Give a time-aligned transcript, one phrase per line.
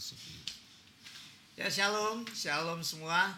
[0.00, 0.32] Masuki.
[1.60, 3.36] Ya shalom, shalom semua.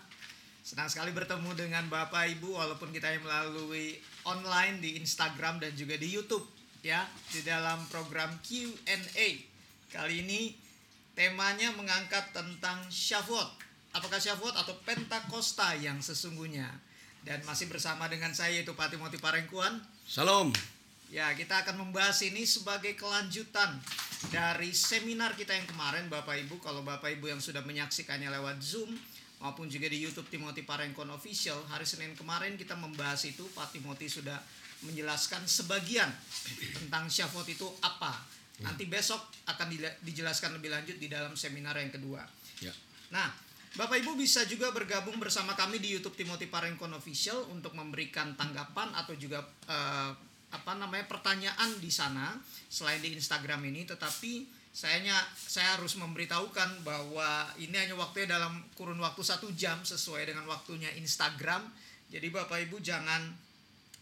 [0.62, 5.98] Senang sekali bertemu dengan Bapak Ibu walaupun kita yang melalui online di Instagram dan juga
[5.98, 6.46] di YouTube
[6.86, 7.02] ya
[7.34, 9.42] di dalam program Q&A.
[9.90, 10.54] Kali ini
[11.18, 13.58] temanya mengangkat tentang Shavuot.
[13.98, 16.70] Apakah Shavuot atau Pentakosta yang sesungguhnya?
[17.26, 19.82] Dan masih bersama dengan saya yaitu Pak Timothy Parengkuan.
[20.06, 20.54] Salam.
[21.10, 23.82] Ya, kita akan membahas ini sebagai kelanjutan
[24.30, 26.62] dari seminar kita yang kemarin Bapak Ibu.
[26.62, 28.92] Kalau Bapak Ibu yang sudah menyaksikannya lewat Zoom
[29.42, 34.06] maupun juga di YouTube Timothy Parengkon Official, hari Senin kemarin kita membahas itu Pak Timothy
[34.06, 34.38] sudah
[34.86, 36.10] menjelaskan sebagian
[36.78, 38.22] tentang Syafot itu apa.
[38.62, 39.18] Nanti besok
[39.50, 39.74] akan
[40.06, 42.22] dijelaskan lebih lanjut di dalam seminar yang kedua.
[42.62, 42.70] Ya.
[43.10, 43.34] Nah,
[43.72, 48.92] Bapak Ibu bisa juga bergabung bersama kami di YouTube Timothy Parengkon Official untuk memberikan tanggapan
[48.92, 50.12] atau juga uh,
[50.52, 52.36] apa namanya pertanyaan di sana
[52.68, 59.00] selain di Instagram ini tetapi sayanya saya harus memberitahukan bahwa ini hanya waktunya dalam kurun
[59.00, 61.64] waktu satu jam sesuai dengan waktunya Instagram
[62.12, 63.32] jadi bapak ibu jangan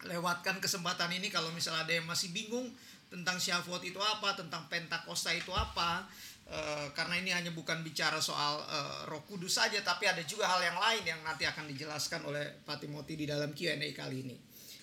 [0.06, 2.70] lewatkan kesempatan ini kalau misalnya ada yang masih bingung
[3.10, 6.06] tentang Syafot itu apa tentang Pentakosta itu apa
[6.46, 6.58] e,
[6.94, 8.78] karena ini hanya bukan bicara soal e,
[9.10, 12.86] Roh Kudus saja tapi ada juga hal yang lain yang nanti akan dijelaskan oleh Pak
[12.86, 14.36] Timothy di dalam Q&A kali ini.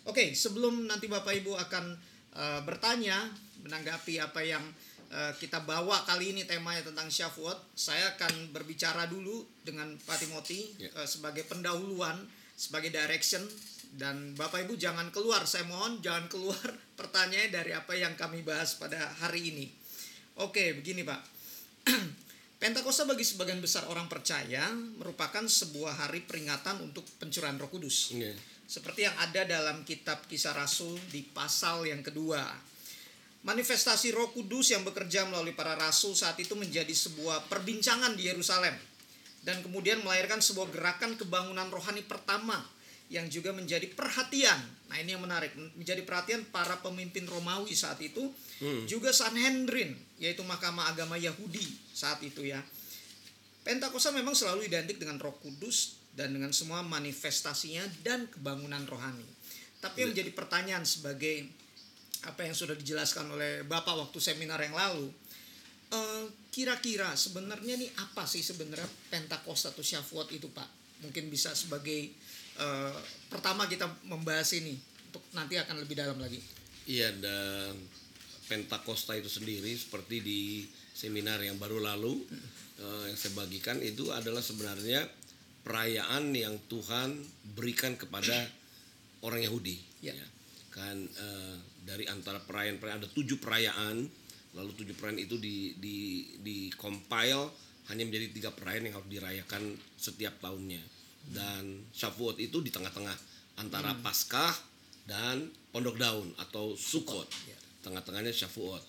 [0.07, 1.85] Oke, sebelum nanti Bapak Ibu akan
[2.31, 3.27] uh, bertanya
[3.59, 4.63] menanggapi apa yang
[5.11, 10.71] uh, kita bawa kali ini temanya tentang Shavuot, saya akan berbicara dulu dengan Pak Timothy
[10.79, 10.87] yeah.
[10.95, 11.03] Ya.
[11.03, 12.23] uh, sebagai pendahuluan,
[12.55, 13.43] sebagai direction
[13.99, 16.63] dan Bapak Ibu jangan keluar, saya mohon jangan keluar
[16.99, 19.67] pertanyaan dari apa yang kami bahas pada hari ini.
[20.39, 21.19] Oke, begini Pak.
[22.63, 28.15] Pentakosta bagi sebagian besar orang percaya merupakan sebuah hari peringatan untuk pencurahan Roh Kudus.
[28.15, 28.33] Yeah
[28.67, 32.43] seperti yang ada dalam kitab Kisah Rasul di pasal yang kedua.
[33.47, 38.75] Manifestasi Roh Kudus yang bekerja melalui para rasul saat itu menjadi sebuah perbincangan di Yerusalem
[39.47, 42.59] dan kemudian melahirkan sebuah gerakan kebangunan rohani pertama
[43.07, 44.59] yang juga menjadi perhatian.
[44.91, 48.27] Nah, ini yang menarik, menjadi perhatian para pemimpin Romawi saat itu,
[48.59, 48.83] hmm.
[48.83, 51.63] juga Sanhedrin, yaitu mahkamah agama Yahudi
[51.95, 52.59] saat itu ya.
[53.63, 59.23] Pentakosta memang selalu identik dengan Roh Kudus dan dengan semua manifestasinya dan kebangunan rohani.
[59.77, 60.13] Tapi yang iya.
[60.17, 61.45] menjadi pertanyaan sebagai
[62.25, 65.13] apa yang sudah dijelaskan oleh Bapak waktu seminar yang lalu,
[65.93, 70.65] eh, kira-kira sebenarnya nih apa sih sebenarnya Pentakosta atau Shavuot itu Pak?
[71.05, 72.09] Mungkin bisa sebagai
[72.57, 72.97] uh,
[73.29, 74.73] pertama kita membahas ini
[75.05, 76.41] untuk nanti akan lebih dalam lagi.
[76.89, 77.77] Iya dan
[78.49, 80.41] Pentakosta itu sendiri seperti di
[80.97, 82.49] seminar yang baru lalu hmm.
[82.81, 85.05] uh, yang saya bagikan itu adalah sebenarnya
[85.67, 87.19] perayaan yang Tuhan
[87.51, 88.47] berikan kepada
[89.19, 89.75] orang Yahudi.
[89.99, 90.15] Ya.
[90.15, 90.27] ya.
[90.71, 94.07] Kan uh, dari antara perayaan-perayaan ada tujuh perayaan,
[94.55, 95.97] lalu tujuh perayaan itu di di
[96.39, 97.51] di compile
[97.91, 99.63] hanya menjadi tiga perayaan yang harus dirayakan
[99.99, 100.79] setiap tahunnya.
[101.27, 103.15] Dan Shavuot itu di tengah-tengah
[103.59, 103.99] antara hmm.
[103.99, 104.55] Paskah
[105.03, 107.27] dan Pondok Daun atau Sukkot.
[107.43, 107.59] Ya.
[107.83, 108.83] Tengah-tengahnya Shavuot.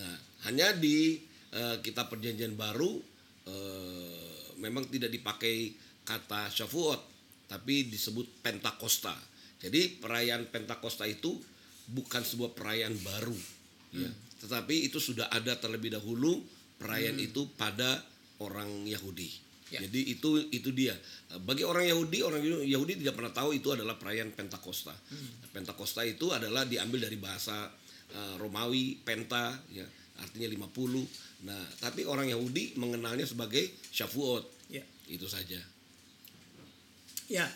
[0.00, 0.16] Nah,
[0.48, 1.20] hanya di
[1.52, 2.96] uh, kitab Perjanjian Baru
[3.48, 7.00] uh, memang tidak dipakai kata Shavuot
[7.48, 9.12] tapi disebut Pentakosta.
[9.60, 11.40] Jadi perayaan Pentakosta itu
[11.88, 13.36] bukan sebuah perayaan baru
[13.92, 14.00] ya.
[14.00, 14.04] hmm.
[14.04, 14.10] ya,
[14.44, 16.40] tetapi itu sudah ada terlebih dahulu
[16.80, 17.28] perayaan hmm.
[17.28, 18.00] itu pada
[18.40, 19.44] orang Yahudi.
[19.72, 19.80] Ya.
[19.88, 20.92] Jadi itu itu dia.
[21.42, 24.92] Bagi orang Yahudi, orang Yahudi tidak pernah tahu itu adalah perayaan Pentakosta.
[24.92, 25.50] Hmm.
[25.50, 27.72] Pentakosta itu adalah diambil dari bahasa
[28.12, 29.86] uh, Romawi penta ya,
[30.20, 31.48] artinya 50.
[31.48, 34.68] Nah, tapi orang Yahudi mengenalnya sebagai Shavuot.
[34.68, 34.84] Ya.
[35.08, 35.60] Itu saja.
[37.34, 37.46] Ya,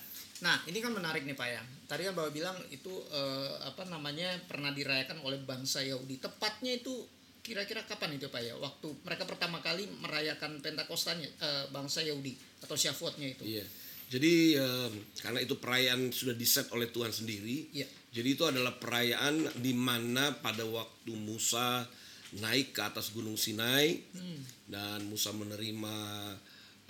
[0.43, 1.63] nah ini kan menarik nih Pak ya.
[1.87, 6.19] Tadi kan Bapak bilang itu eh, apa namanya pernah dirayakan oleh bangsa Yahudi.
[6.19, 7.07] Tepatnya itu
[7.47, 8.59] kira-kira kapan itu Pak ya?
[8.59, 12.35] Waktu mereka pertama kali merayakan Pentakostanya eh, bangsa Yahudi
[12.67, 13.47] atau Shavuotnya itu.
[13.47, 13.65] Iya.
[14.11, 14.91] Jadi eh,
[15.23, 17.71] karena itu perayaan sudah diset oleh Tuhan sendiri.
[17.71, 17.87] Iya.
[18.09, 21.87] Jadi itu adalah perayaan di mana pada waktu Musa
[22.37, 24.69] naik ke atas Gunung Sinai hmm.
[24.69, 25.97] dan Musa menerima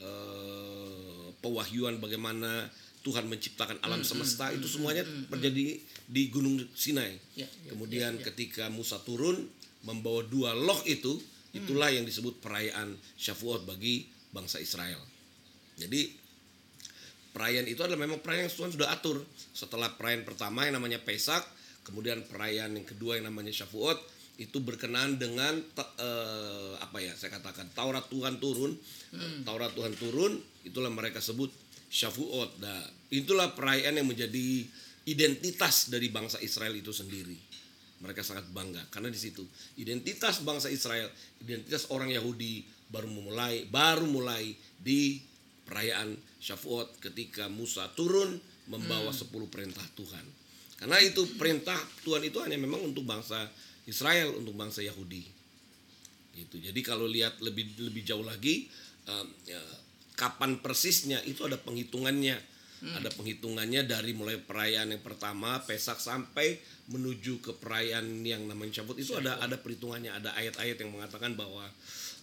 [0.03, 2.67] uh, pewahyuan bagaimana
[3.09, 5.65] Tuhan menciptakan alam hmm, semesta hmm, itu semuanya hmm, hmm, terjadi
[6.05, 7.17] di Gunung Sinai.
[7.33, 8.25] Ya, ya, Kemudian ya, ya.
[8.29, 9.49] ketika Musa turun
[9.89, 11.65] membawa dua loh itu, hmm.
[11.65, 15.01] itulah yang disebut perayaan Shavuot bagi bangsa Israel.
[15.81, 16.13] Jadi
[17.33, 19.25] perayaan itu adalah memang perayaan yang Tuhan sudah atur.
[19.57, 21.49] Setelah perayaan pertama yang namanya Pesak,
[21.89, 23.97] kemudian perayaan yang kedua yang namanya Shavuot,
[24.39, 25.59] itu berkenaan dengan
[25.99, 28.71] uh, apa ya saya katakan Taurat Tuhan turun
[29.11, 29.43] hmm.
[29.43, 31.51] Taurat Tuhan turun itulah mereka sebut
[31.89, 34.65] Shavuot nah itulah perayaan yang menjadi
[35.09, 37.37] identitas dari bangsa Israel itu sendiri
[37.99, 39.43] mereka sangat bangga karena di situ
[39.75, 41.11] identitas bangsa Israel,
[41.43, 45.19] identitas orang Yahudi baru memulai baru mulai di
[45.69, 48.41] perayaan Shavuot ketika Musa turun
[48.73, 50.25] membawa 10 perintah Tuhan.
[50.81, 51.77] Karena itu perintah
[52.07, 53.51] Tuhan itu hanya memang untuk bangsa
[53.85, 55.27] Israel, untuk bangsa Yahudi.
[56.33, 56.57] Gitu.
[56.63, 58.71] Jadi kalau lihat lebih lebih jauh lagi
[59.11, 59.61] eh, ya,
[60.19, 62.59] kapan persisnya itu ada penghitungannya.
[62.79, 68.95] Ada penghitungannya dari mulai perayaan yang pertama Pesak sampai menuju ke perayaan yang namanya Syabut
[69.03, 71.67] itu ada ada perhitungannya, ada ayat-ayat yang mengatakan bahwa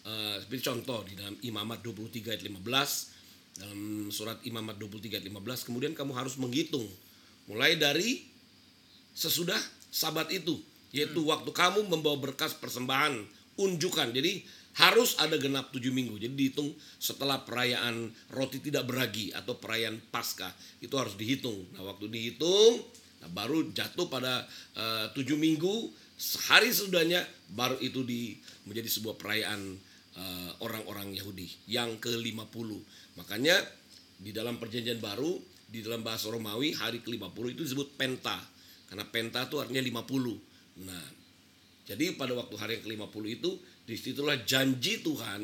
[0.07, 3.15] eh, seperti contoh di dalam Imamat 23 ayat 15
[3.55, 6.87] dalam surat Imamat 23 ayat 15 kemudian kamu harus menghitung
[7.47, 8.27] mulai dari
[9.15, 9.59] sesudah
[9.91, 10.59] sabat itu
[10.91, 13.15] yaitu waktu kamu membawa berkas persembahan
[13.55, 14.43] unjukan jadi
[14.75, 16.19] harus ada genap tujuh minggu.
[16.19, 20.51] Jadi dihitung setelah perayaan roti tidak beragi atau perayaan paskah
[20.83, 21.71] itu harus dihitung.
[21.75, 22.83] Nah waktu dihitung
[23.23, 24.43] nah baru jatuh pada
[24.75, 25.89] eh, tujuh minggu
[26.19, 27.23] sehari sesudahnya
[27.55, 28.35] baru itu di
[28.67, 29.61] menjadi sebuah perayaan
[30.19, 32.69] eh, orang-orang Yahudi yang ke-50
[33.15, 33.55] makanya
[34.19, 35.39] di dalam perjanjian baru
[35.71, 38.37] di dalam bahasa Romawi hari ke-50 itu disebut penta.
[38.85, 41.05] Karena penta itu artinya 50 nah
[41.85, 43.51] jadi pada waktu hari yang ke-50 itu
[43.85, 45.41] di situlah janji Tuhan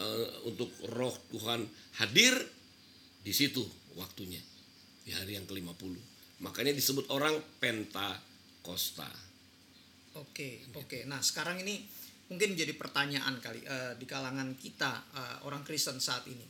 [0.00, 1.60] eh, untuk roh Tuhan
[2.00, 2.34] hadir
[3.22, 3.62] di situ
[3.94, 4.40] waktunya
[5.04, 5.94] di hari yang ke-50.
[6.42, 9.06] Makanya disebut orang Pentakosta.
[10.18, 11.06] Oke, oke.
[11.06, 11.84] Nah, sekarang ini
[12.32, 16.44] mungkin jadi pertanyaan kali eh, di kalangan kita eh, orang Kristen saat ini.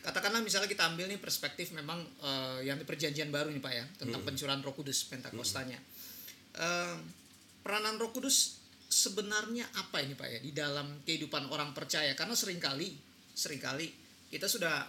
[0.00, 3.84] Katakanlah misalnya kita ambil nih perspektif memang eh, yang di perjanjian baru nih Pak ya,
[4.00, 5.80] tentang pencurahan Roh Kudus Pentakostanya.
[6.56, 6.96] Eh,
[7.60, 8.59] peranan Roh Kudus
[8.90, 12.12] sebenarnya apa ini Pak ya di dalam kehidupan orang percaya?
[12.12, 12.98] Karena sering kali
[13.30, 13.86] sering kali
[14.28, 14.84] kita sudah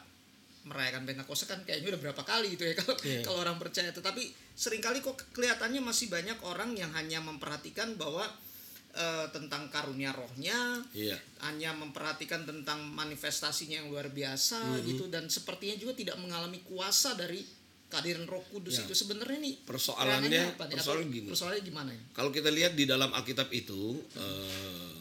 [0.61, 3.21] merayakan Pentakosta kan kayaknya udah berapa kali gitu ya kalau Iya.
[3.25, 8.25] kalau orang percaya tetapi sering kali kok kelihatannya masih banyak orang yang hanya memperhatikan bahwa
[8.91, 11.17] eh, tentang karunia rohnya Iya.
[11.41, 17.41] hanya memperhatikan tentang manifestasinya yang luar biasa gitu dan sepertinya juga tidak mengalami kuasa dari
[17.91, 18.83] kehadiran Roh Kudus Ya.
[18.83, 20.73] itu sebenarnya nih Persoalannya apa nih?
[20.73, 21.27] persoalan gini.
[21.27, 22.01] persoalannya gimana ya?
[22.11, 24.95] Kalau kita lihat di dalam Alkitab itu eh,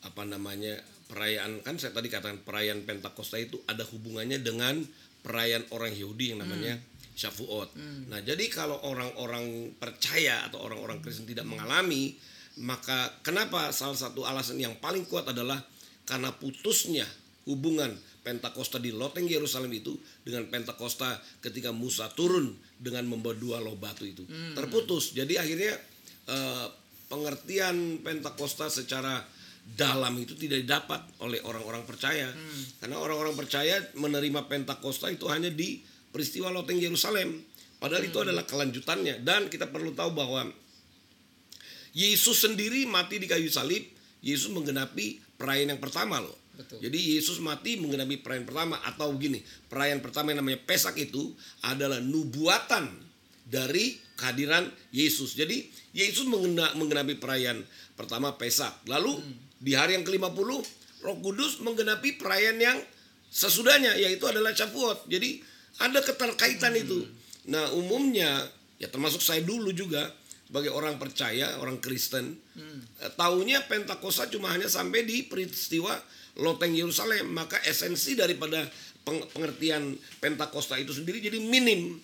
[0.00, 0.72] apa namanya
[1.06, 4.80] perayaan kan saya tadi katakan perayaan Pentakosta itu ada hubungannya dengan
[5.20, 6.80] perayaan orang Yahudi yang namanya
[7.12, 7.74] Shavuot.
[8.06, 12.14] Nah, jadi kalau orang-orang percaya atau orang-orang Kristen tidak mengalami,
[12.62, 15.58] maka kenapa salah satu alasan yang paling kuat adalah
[16.06, 17.02] karena putusnya
[17.42, 17.90] hubungan
[18.28, 24.04] Pentakosta di loteng Yerusalem itu dengan Pentakosta ketika Musa turun dengan membawa dua loh batu
[24.04, 25.16] itu terputus.
[25.16, 25.72] Jadi akhirnya
[26.28, 26.66] eh,
[27.08, 29.24] pengertian Pentakosta secara
[29.64, 32.28] dalam itu tidak didapat oleh orang-orang percaya.
[32.80, 35.80] Karena orang-orang percaya menerima Pentakosta itu hanya di
[36.12, 37.40] peristiwa loteng Yerusalem.
[37.80, 40.50] Padahal itu adalah kelanjutannya dan kita perlu tahu bahwa
[41.96, 43.86] Yesus sendiri mati di kayu salib,
[44.20, 46.34] Yesus menggenapi perayaan yang pertama loh.
[46.58, 46.82] Betul.
[46.82, 49.38] Jadi Yesus mati menggenapi perayaan pertama atau begini,
[49.70, 51.30] perayaan pertama yang namanya Pesak itu
[51.62, 52.90] adalah nubuatan
[53.46, 55.38] dari kehadiran Yesus.
[55.38, 57.62] Jadi Yesus mengena- menggenapi perayaan
[57.94, 58.74] pertama Pesak.
[58.90, 59.22] Lalu
[59.62, 60.50] di hari yang ke-50
[60.98, 62.78] Roh Kudus menggenapi perayaan yang
[63.30, 65.06] sesudahnya yaitu adalah Shavuot.
[65.06, 65.38] Jadi
[65.78, 67.06] ada keterkaitan itu.
[67.46, 68.50] Nah, umumnya
[68.82, 70.10] ya termasuk saya dulu juga
[70.48, 72.34] sebagai orang percaya, orang Kristen,
[72.98, 75.94] eh, taunya Pentakosta cuma hanya sampai di peristiwa
[76.38, 77.34] loteng Yerusalem.
[77.34, 78.64] Maka esensi daripada
[79.02, 81.98] peng- pengertian Pentakosta itu sendiri jadi minim.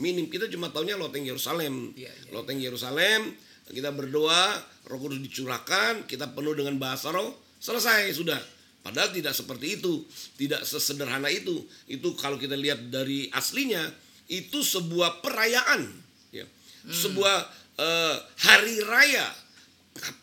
[0.00, 1.92] Minim kita cuma taunya loteng Yerusalem.
[1.92, 2.32] Iya, iya.
[2.32, 3.36] Loteng Yerusalem,
[3.70, 4.56] kita berdoa,
[4.88, 8.40] Roh Kudus dicurahkan, kita penuh dengan bahasa roh, selesai sudah.
[8.80, 10.02] Padahal tidak seperti itu,
[10.40, 11.68] tidak sesederhana itu.
[11.84, 13.84] Itu kalau kita lihat dari aslinya,
[14.30, 15.84] itu sebuah perayaan,
[16.32, 16.48] ya.
[16.88, 17.36] sebuah
[17.76, 19.28] eh, hari raya,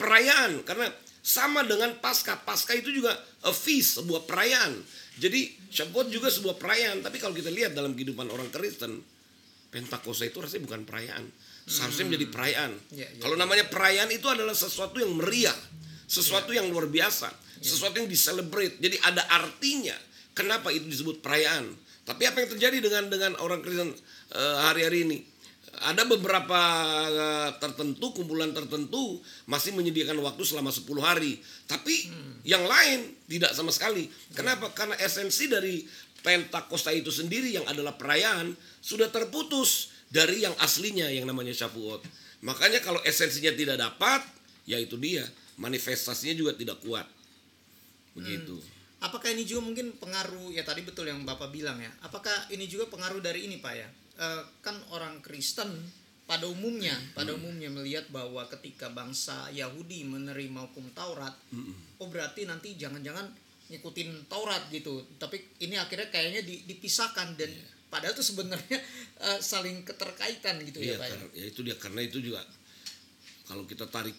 [0.02, 0.66] perayaan.
[0.66, 0.90] Karena
[1.22, 3.14] sama dengan pasca, pasca itu juga
[3.48, 4.76] a feast, sebuah perayaan.
[5.18, 7.02] Jadi Shavuot juga sebuah perayaan.
[7.02, 9.02] Tapi kalau kita lihat dalam kehidupan orang Kristen,
[9.68, 11.24] Pentakosta itu rasanya bukan perayaan.
[11.68, 12.72] Seharusnya menjadi perayaan.
[12.96, 15.56] Ya, ya, Kalau namanya perayaan itu adalah sesuatu yang meriah,
[16.08, 17.28] sesuatu yang luar biasa,
[17.60, 18.80] sesuatu yang diselebrate.
[18.80, 19.96] Jadi ada artinya.
[20.32, 21.68] Kenapa itu disebut perayaan?
[22.08, 23.92] Tapi apa yang terjadi dengan dengan orang Kristen
[24.32, 25.20] eh, hari-hari ini?
[25.78, 26.62] Ada beberapa
[27.06, 31.38] eh, tertentu, kumpulan tertentu masih menyediakan waktu selama 10 hari.
[31.70, 32.10] Tapi
[32.42, 34.10] yang lain tidak sama sekali.
[34.34, 34.74] Kenapa?
[34.74, 35.86] Karena esensi dari
[36.18, 42.04] Pentakosta itu sendiri yang adalah perayaan sudah terputus dari yang aslinya yang namanya Shavuot.
[42.42, 44.26] Makanya kalau esensinya tidak dapat,
[44.66, 45.24] ya itu dia.
[45.58, 47.06] Manifestasinya juga tidak kuat.
[48.18, 48.58] Begitu.
[48.98, 51.90] Apakah ini juga mungkin pengaruh ya tadi betul yang Bapak bilang ya.
[52.02, 53.88] Apakah ini juga pengaruh dari ini Pak ya?
[54.18, 55.70] Eh, kan orang Kristen
[56.26, 61.32] pada umumnya, pada umumnya melihat bahwa ketika bangsa Yahudi menerima hukum Taurat,
[61.98, 63.30] oh berarti nanti jangan-jangan
[63.70, 65.06] ngikutin Taurat gitu.
[65.16, 67.54] Tapi ini akhirnya kayaknya di- dipisahkan dan
[67.88, 68.78] padahal itu sebenarnya
[69.22, 71.08] eh, saling keterkaitan gitu Iya, ya Pak.
[71.08, 71.18] ya?
[71.38, 72.42] ya itu dia karena itu juga
[73.46, 74.18] kalau kita tarik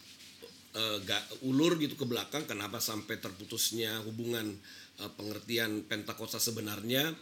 [0.75, 4.53] eh, ga- ulur gitu ke belakang kenapa sampai terputusnya hubungan
[5.01, 7.15] eh, pengertian Pentakosta sebenarnya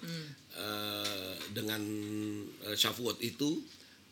[0.56, 1.82] eh, dengan
[2.66, 3.60] eh, Shavuot itu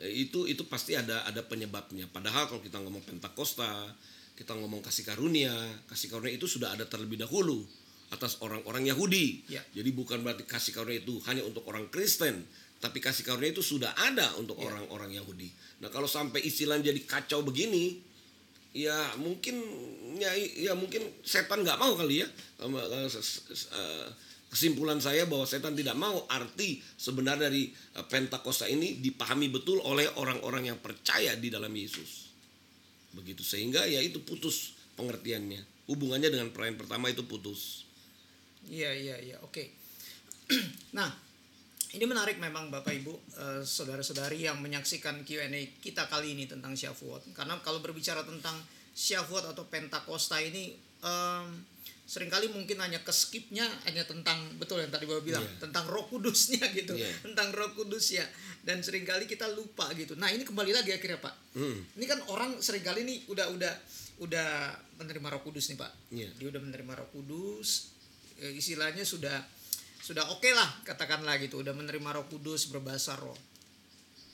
[0.03, 2.07] eh, itu itu pasti ada ada penyebabnya.
[2.11, 3.91] Padahal kalau kita ngomong Pentakosta,
[4.35, 5.55] kita ngomong kasih karunia,
[5.87, 7.63] kasih karunia itu sudah ada terlebih dahulu
[8.13, 9.43] atas orang-orang Yahudi.
[9.51, 9.63] Ya.
[9.75, 12.47] Jadi bukan berarti kasih karunia itu hanya untuk orang Kristen,
[12.79, 15.51] tapi kasih karunia itu sudah ada untuk orang-orang Yahudi.
[15.83, 17.99] Nah, kalau sampai istilah jadi kacau begini,
[18.75, 19.63] ya mungkin
[20.19, 22.29] ya, ya mungkin setan nggak mau kali ya.
[22.61, 24.09] Eh,
[24.55, 30.07] Kesimpulan saya bahwa setan tidak mau arti sebenarnya dari eh, Pentakosta ini dipahami betul oleh
[30.15, 32.31] orang-orang yang percaya di dalam Yesus.
[33.15, 35.91] Begitu sehingga ya itu putus pengertiannya.
[35.91, 37.83] Hubungannya dengan perayaan pertama itu putus.
[38.71, 39.71] Iya iya iya oke.
[40.99, 41.11] nah
[41.95, 45.49] ini menarik memang Bapak Ibu eh, saudara-saudari yang menyaksikan Q&A
[45.79, 48.59] kita kali ini tentang Shavuot karena kalau berbicara tentang
[48.93, 51.47] Shavuot atau Pentakosta ini em,
[52.05, 55.57] sering kali mungkin hanya keskipnya hanya tentang betul yang tadi Bapak bilang Iya.
[55.63, 57.09] tentang Roh Kudusnya gitu Iya.
[57.25, 58.27] tentang Roh Kudus ya
[58.65, 60.17] dan sering kali kita lupa gitu.
[60.17, 61.35] Nah ini kembali lagi akhirnya Pak.
[61.53, 61.85] Hmm.
[61.97, 63.73] Ini kan orang sering kali nih udah udah
[64.21, 64.49] udah
[64.97, 65.93] menerima Roh Kudus nih Pak.
[66.13, 66.29] Iya.
[66.41, 67.93] Dia udah menerima Roh Kudus,
[68.41, 69.37] eh, istilahnya sudah
[70.05, 73.37] sudah oke lah katakanlah gitu, udah menerima Roh Kudus berbahasa Roh.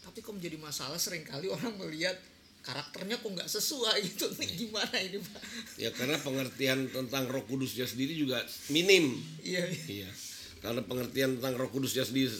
[0.02, 2.18] Tapi kok menjadi masalah sering kali orang melihat
[2.66, 5.40] karakternya kok nggak sesuai gitu nih gimana ini Pak?
[5.78, 8.42] Ya karena pengertian tentang Roh Kudusnya sendiri juga
[8.74, 9.14] minim.
[9.46, 9.70] Iya.
[9.70, 9.86] iya.
[9.86, 10.10] Iya.
[10.58, 12.34] Karena pengertian tentang Roh Kudusnya sendiri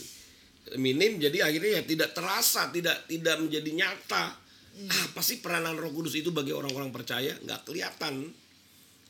[0.76, 4.34] minim jadi akhirnya ya tidak terasa, tidak tidak menjadi nyata.
[4.80, 7.34] Apa sih peranan Roh Kudus itu bagi orang-orang percaya?
[7.46, 8.26] nggak kelihatan.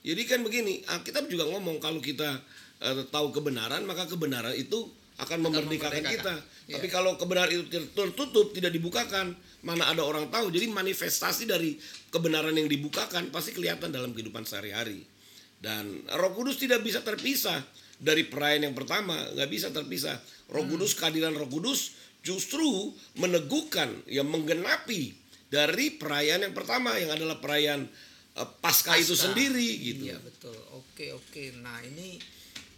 [0.01, 2.41] Jadi kan begini, Alkitab juga ngomong kalau kita
[2.81, 4.89] eh, tahu kebenaran maka kebenaran itu
[5.21, 6.35] akan memerdekakan kita.
[6.71, 10.49] Tapi kalau kebenaran itu ter- tertutup, tidak dibukakan, mana ada orang tahu.
[10.49, 11.77] Jadi manifestasi dari
[12.09, 15.05] kebenaran yang dibukakan pasti kelihatan dalam kehidupan sehari-hari.
[15.61, 17.61] Dan Roh Kudus tidak bisa terpisah
[18.01, 20.17] dari perayaan yang pertama, nggak bisa terpisah.
[20.49, 25.13] Roh Kudus, kehadiran Roh Kudus justru meneguhkan, yang menggenapi
[25.53, 27.85] dari perayaan yang pertama yang adalah perayaan
[28.41, 29.37] eh, Paskah itu Paskah.
[29.37, 30.09] sendiri gitu.
[30.09, 30.57] Iya betul.
[30.81, 31.61] Oke oke.
[31.61, 32.17] Nah ini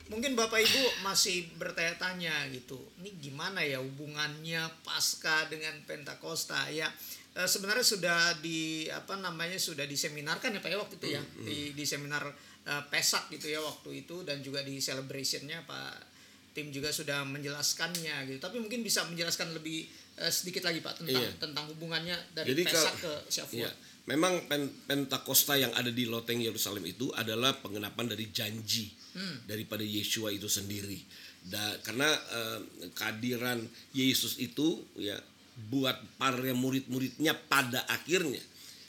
[0.09, 2.79] mungkin bapak ibu masih bertanya-tanya gitu.
[2.99, 6.91] Ini gimana ya hubungannya pasca dengan Pentakosta ya?
[7.33, 11.73] eh, sebenarnya sudah di apa namanya sudah diseminarkan ya pak ya waktu itu ya di
[11.73, 12.29] di seminar
[12.63, 16.13] eh, pesak gitu ya waktu itu dan juga di celebrationnya pak
[16.53, 18.37] tim juga sudah menjelaskannya gitu.
[18.37, 19.89] Tapi mungkin bisa menjelaskan lebih
[20.21, 21.31] eh, sedikit lagi pak tentang Iya.
[21.41, 23.57] tentang hubungannya dari Jadi pesak kalau- ke Shavuot.
[23.65, 23.71] Iya.
[24.03, 28.93] Memang pen- Pentakosta yang ada di loteng Yerusalem itu adalah pengenapan dari janji
[29.47, 31.01] daripada Yesua itu sendiri.
[31.43, 32.61] Da, karena eh,
[32.95, 33.59] kehadiran
[33.91, 35.19] Yesus itu ya
[35.69, 38.41] buat para murid-muridnya pada akhirnya.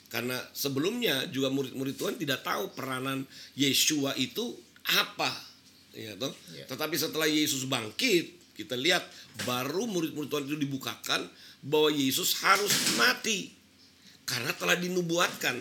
[0.08, 3.26] Karena sebelumnya juga murid-murid Tuhan tidak tahu peranan
[3.58, 4.54] Yesua itu
[4.86, 5.30] apa.
[5.94, 6.30] Ya, toh?
[6.54, 6.70] Iya.
[6.70, 9.02] Tetapi setelah Yesus bangkit, kita lihat
[9.42, 11.26] baru murid-murid Tuhan itu dibukakan
[11.66, 13.50] bahwa Yesus harus mati
[14.24, 15.58] karena telah dinubuatkan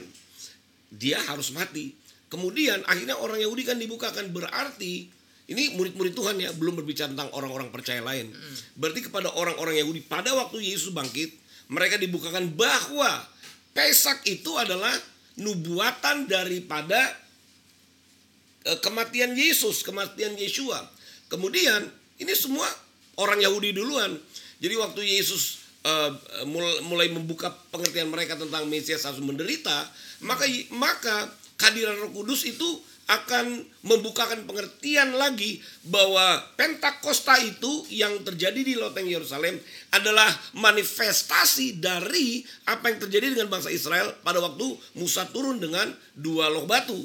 [0.93, 1.97] dia harus mati.
[2.33, 5.05] Kemudian akhirnya orang Yahudi kan dibukakan berarti
[5.45, 8.33] ini murid-murid Tuhan ya belum berbicara tentang orang-orang percaya lain.
[8.73, 11.29] Berarti kepada orang-orang Yahudi pada waktu Yesus bangkit
[11.69, 13.29] mereka dibukakan bahwa
[13.73, 14.93] Pesak itu adalah
[15.37, 16.97] nubuatan daripada
[18.65, 20.77] eh, kematian Yesus, kematian Yesua.
[21.29, 21.85] Kemudian
[22.21, 22.65] ini semua
[23.17, 24.13] orang Yahudi duluan.
[24.61, 26.09] Jadi waktu Yesus eh,
[26.45, 29.89] mul- mulai membuka pengertian mereka tentang Mesias harus menderita,
[30.21, 31.33] maka maka
[31.63, 32.67] kehadiran Roh Kudus itu
[33.07, 39.59] akan membukakan pengertian lagi bahwa Pentakosta itu yang terjadi di loteng Yerusalem
[39.95, 40.27] adalah
[40.59, 46.67] manifestasi dari apa yang terjadi dengan bangsa Israel pada waktu Musa turun dengan dua loh
[46.67, 46.95] batu.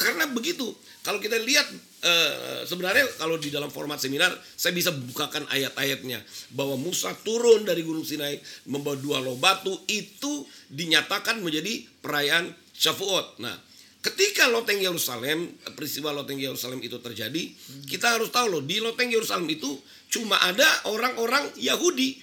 [0.00, 0.64] Karena begitu,
[1.04, 1.68] kalau kita lihat
[2.04, 6.20] eh, sebenarnya kalau di dalam format seminar saya bisa bukakan ayat-ayatnya
[6.56, 12.48] bahwa Musa turun dari Gunung Sinai membawa dua loh batu itu dinyatakan menjadi perayaan
[12.80, 13.44] Shavuot.
[13.44, 13.69] Nah,
[14.00, 17.52] ketika loteng Yerusalem peristiwa loteng Yerusalem itu terjadi,
[17.84, 19.76] kita harus tahu loh di loteng Yerusalem itu
[20.08, 22.20] cuma ada orang-orang Yahudi.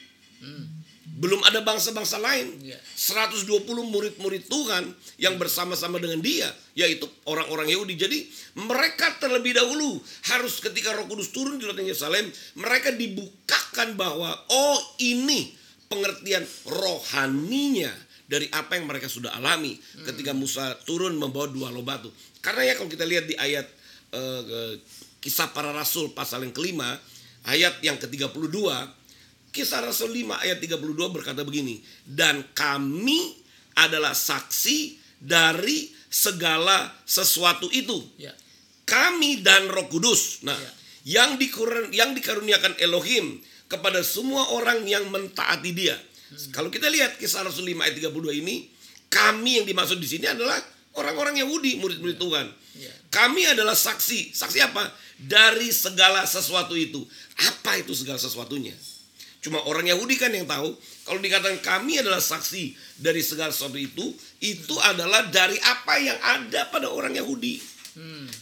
[1.18, 2.62] Belum ada bangsa-bangsa lain.
[2.62, 2.78] Iya.
[2.78, 4.86] 120 murid-murid Tuhan
[5.18, 6.46] yang bersama-sama dengan dia,
[6.78, 7.98] yaitu orang-orang Yahudi.
[7.98, 8.20] Jadi
[8.62, 9.98] mereka terlebih dahulu
[10.30, 12.30] harus ketika Roh Kudus turun di loteng Yerusalem,
[12.62, 15.58] mereka dibukakan bahwa oh ini
[15.90, 17.90] pengertian rohaninya
[18.28, 22.12] dari apa yang mereka sudah alami ketika Musa turun membawa dua loh batu.
[22.44, 23.68] Karena ya kalau kita lihat di ayat
[24.12, 24.74] eh,
[25.24, 26.96] kisah para rasul pasal yang kelima,
[27.48, 28.56] ayat yang ke-32,
[29.52, 30.80] kisah rasul 5 ayat 32
[31.10, 33.36] berkata begini, dan kami
[33.76, 37.98] adalah saksi dari segala sesuatu itu.
[38.22, 38.32] Ya.
[38.88, 40.46] Kami dan Roh Kudus.
[40.48, 40.72] Nah, Ya.
[41.20, 45.98] yang dikur- yang dikaruniakan Elohim kepada semua orang yang mentaati Dia.
[46.52, 48.68] Kalau kita lihat kisah Rasul 5 ayat 32 ini,
[49.08, 50.60] kami yang dimaksud di sini adalah
[51.00, 52.48] orang-orang Yahudi, murid-murid Tuhan.
[52.76, 52.92] Ya.
[53.08, 54.36] Kami adalah saksi.
[54.36, 54.92] Saksi apa?
[55.16, 57.06] Dari segala sesuatu itu.
[57.40, 58.76] Apa itu segala sesuatunya?
[59.40, 60.76] Cuma orang Yahudi kan yang tahu.
[61.08, 64.12] Kalau dikatakan kami adalah saksi dari segala sesuatu itu,
[64.44, 67.77] itu adalah dari apa yang ada pada orang Yahudi.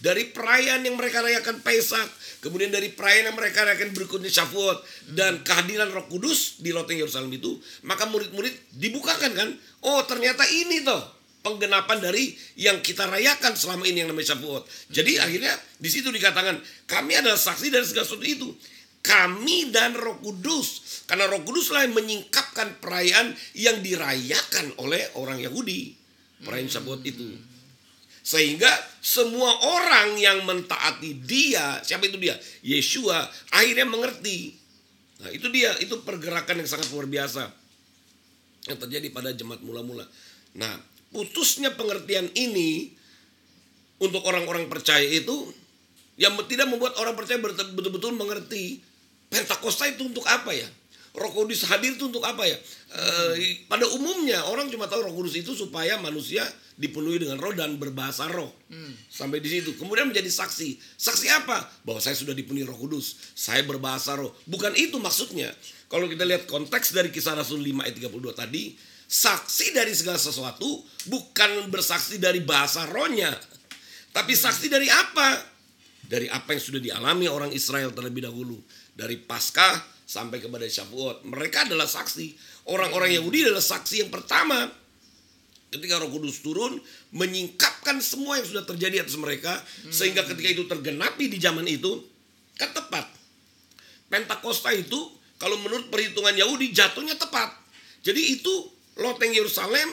[0.03, 2.11] Dari perayaan yang mereka rayakan Pesak,
[2.43, 4.83] kemudian dari perayaan yang mereka rayakan berikutnya Shavuot
[5.15, 7.55] dan kehadiran Roh Kudus di loteng Yerusalem itu,
[7.87, 9.49] maka murid-murid dibukakan kan,
[9.87, 10.99] oh ternyata ini toh
[11.39, 14.67] penggenapan dari yang kita rayakan selama ini yang namanya Shavuot.
[14.91, 18.49] Jadi akhirnya di situ dikatakan kami adalah saksi dari segala sesuatu itu.
[19.05, 25.93] Kami dan Roh Kudus, karena Roh Kuduslah yang menyingkapkan perayaan yang dirayakan oleh orang Yahudi,
[26.41, 27.54] perayaan Shavuot itu.
[28.25, 28.69] Sehingga
[29.05, 32.33] semua orang yang mentaati dia, siapa itu dia?
[32.65, 34.57] Yeshua, akhirnya mengerti.
[35.21, 37.53] Nah itu dia, itu pergerakan yang sangat luar biasa.
[38.65, 40.09] Yang terjadi pada jemaat mula-mula.
[40.57, 40.73] Nah
[41.13, 42.89] putusnya pengertian ini
[44.01, 45.53] untuk orang-orang percaya itu
[46.17, 48.81] yang tidak membuat orang percaya betul-betul mengerti
[49.29, 50.67] Pentakosta itu untuk apa ya?
[51.15, 52.57] Roh Kudus hadir itu untuk apa ya?
[52.95, 56.43] Eh, pada umumnya orang cuma tahu Roh Kudus itu supaya manusia
[56.75, 58.51] dipenuhi dengan roh dan berbahasa roh.
[59.07, 59.79] Sampai di situ.
[59.79, 60.75] Kemudian menjadi saksi.
[60.99, 61.63] Saksi apa?
[61.87, 63.31] Bahwa saya sudah dipenuhi Roh Kudus.
[63.31, 64.35] Saya berbahasa roh.
[64.43, 65.55] Bukan itu maksudnya.
[65.87, 68.75] Kalau kita lihat konteks dari kisah Rasul 5 ayat 32 tadi,
[69.07, 73.31] saksi dari segala sesuatu bukan bersaksi dari bahasa rohnya.
[74.11, 75.39] Tapi saksi dari apa?
[76.05, 78.59] Dari apa yang sudah dialami orang Israel terlebih dahulu.
[78.91, 81.25] Dari Paskah sampai kepada Shavuot.
[81.25, 82.37] Mereka adalah saksi.
[82.69, 84.69] Orang-orang Yahudi adalah saksi yang pertama.
[85.73, 86.79] Ketika roh kudus turun,
[87.11, 89.59] menyingkapkan semua yang sudah terjadi atas mereka.
[89.89, 91.99] Sehingga ketika itu tergenapi di zaman itu,
[92.55, 93.09] kan tepat.
[94.07, 97.51] Pentakosta itu, kalau menurut perhitungan Yahudi, jatuhnya tepat.
[98.05, 98.53] Jadi itu
[98.95, 99.91] loteng Yerusalem,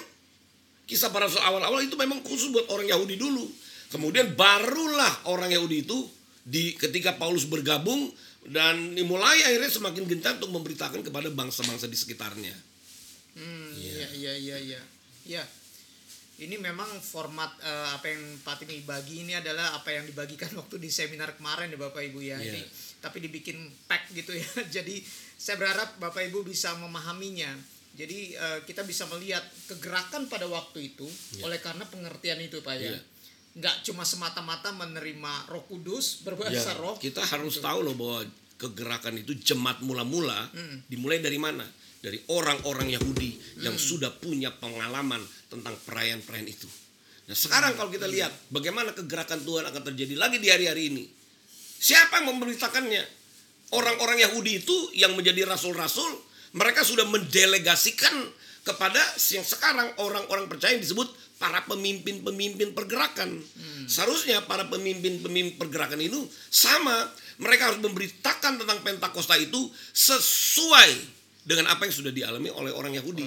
[0.86, 3.48] kisah para rasul awal-awal itu memang khusus buat orang Yahudi dulu.
[3.90, 5.98] Kemudian barulah orang Yahudi itu
[6.42, 12.54] di ketika Paulus bergabung dan mulai akhirnya semakin gencar untuk memberitakan kepada bangsa-bangsa di sekitarnya.
[13.38, 14.80] Hmm, iya iya iya iya.
[15.22, 15.44] Ya.
[16.42, 20.82] Ini memang format eh, apa yang Pak Timi bagi ini adalah apa yang dibagikan waktu
[20.82, 22.38] di seminar kemarin ya Bapak Ibu ya.
[22.42, 22.58] Iya.
[22.58, 22.62] Ini
[22.98, 24.46] tapi dibikin pack gitu ya.
[24.82, 24.98] Jadi
[25.38, 27.54] saya berharap Bapak Ibu bisa memahaminya.
[27.94, 31.06] Jadi eh, kita bisa melihat kegerakan pada waktu itu
[31.46, 32.90] oleh karena pengertian itu Pak ya.
[32.90, 33.00] Iya.
[33.52, 36.96] Nggak cuma semata-mata menerima Roh Kudus berbahasa Ya, roh.
[36.96, 38.24] kita harus tahu loh bahwa
[38.56, 40.48] kegerakan itu jemaat mula-mula
[40.88, 41.66] dimulai dari mana?
[42.02, 46.66] Dari orang-orang Yahudi yang sudah punya pengalaman tentang perayaan-perayaan itu.
[47.30, 51.04] Nah sekarang kalau kita lihat bagaimana kegerakan Tuhan akan terjadi lagi di hari-hari ini.
[51.82, 53.04] Siapa yang memberitakannya?
[53.72, 56.10] Orang-orang Yahudi itu yang menjadi rasul-rasul,
[56.58, 58.14] mereka sudah mendelegasikan
[58.62, 59.00] kepada
[59.32, 61.08] yang sekarang orang-orang percaya yang disebut
[61.42, 63.42] para pemimpin-pemimpin pergerakan.
[63.90, 67.10] Seharusnya para pemimpin-pemimpin pergerakan itu sama,
[67.42, 69.58] mereka harus memberitakan tentang Pentakosta itu
[69.90, 73.26] sesuai dengan apa yang sudah dialami oleh orang Yahudi.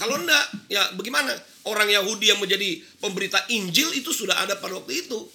[0.00, 1.36] Kalau enggak, ya bagaimana?
[1.68, 5.28] Orang Yahudi yang menjadi pemberita Injil itu sudah ada pada waktu itu.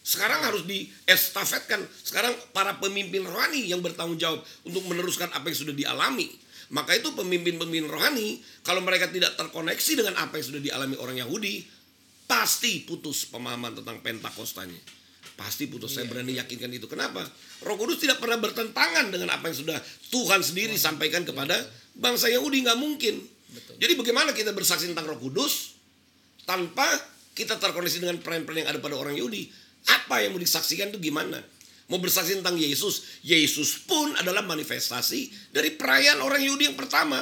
[0.00, 1.84] Sekarang harus diestafetkan.
[2.00, 6.32] Sekarang para pemimpin rohani yang bertanggung jawab untuk meneruskan apa yang sudah dialami.
[6.70, 11.66] Maka itu pemimpin-pemimpin rohani, kalau mereka tidak terkoneksi dengan apa yang sudah dialami orang Yahudi,
[12.30, 14.78] pasti putus pemahaman tentang Pentakostanya.
[15.34, 15.96] Pasti putus.
[15.96, 16.84] Saya berani yakinkan itu.
[16.84, 17.24] Kenapa?
[17.64, 19.78] Roh Kudus tidak pernah bertentangan dengan apa yang sudah
[20.12, 21.56] Tuhan sendiri sampaikan kepada
[21.96, 22.60] bangsa Yahudi.
[22.60, 23.24] Nggak mungkin.
[23.80, 25.74] Jadi bagaimana kita bersaksi tentang Roh Kudus
[26.44, 26.84] tanpa
[27.32, 29.48] kita terkoneksi dengan peran-peran yang ada pada orang Yahudi?
[29.88, 31.40] Apa yang mau disaksikan itu gimana?
[31.90, 37.18] Mau bersaksi tentang Yesus, Yesus pun adalah manifestasi dari perayaan orang Yahudi yang pertama.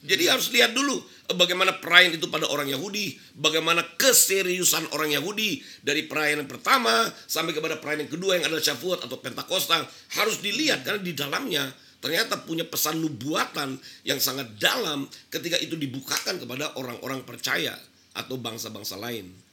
[0.00, 0.96] Jadi harus lihat dulu
[1.36, 7.52] bagaimana perayaan itu pada orang Yahudi, bagaimana keseriusan orang Yahudi dari perayaan yang pertama sampai
[7.52, 9.82] kepada perayaan yang kedua yang adalah Shavuot atau Pentakosta
[10.20, 11.64] harus dilihat karena di dalamnya
[11.98, 17.74] ternyata punya pesan nubuatan yang sangat dalam ketika itu dibukakan kepada orang-orang percaya
[18.14, 19.45] atau bangsa-bangsa lain.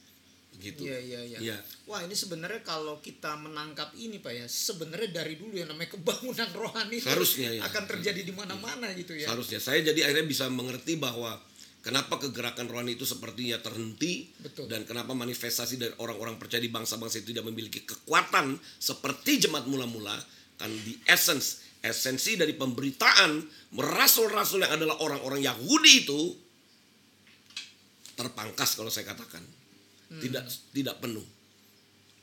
[0.64, 0.88] Gitu.
[0.88, 1.38] Iya iya iya.
[1.38, 1.56] Iya.
[1.84, 6.50] Wah ini sebenarnya kalau kita menangkap ini pak ya sebenarnya dari dulu yang namanya kebangunan
[6.64, 7.62] rohani itu Seharusnya, ya.
[7.68, 9.28] akan terjadi di mana-mana gitu ya.
[9.28, 11.36] Seharusnya saya jadi akhirnya bisa mengerti bahwa
[11.84, 14.72] Kenapa kegerakan rohani itu sepertinya terhenti Betul.
[14.72, 20.16] dan kenapa manifestasi dari orang-orang percaya di bangsa-bangsa itu tidak memiliki kekuatan seperti jemaat mula-mula
[20.56, 23.44] kan di essence esensi dari pemberitaan
[23.76, 26.32] rasul-rasul yang adalah orang-orang Yahudi itu
[28.16, 29.44] terpangkas kalau saya katakan
[30.22, 31.24] tidak tidak penuh.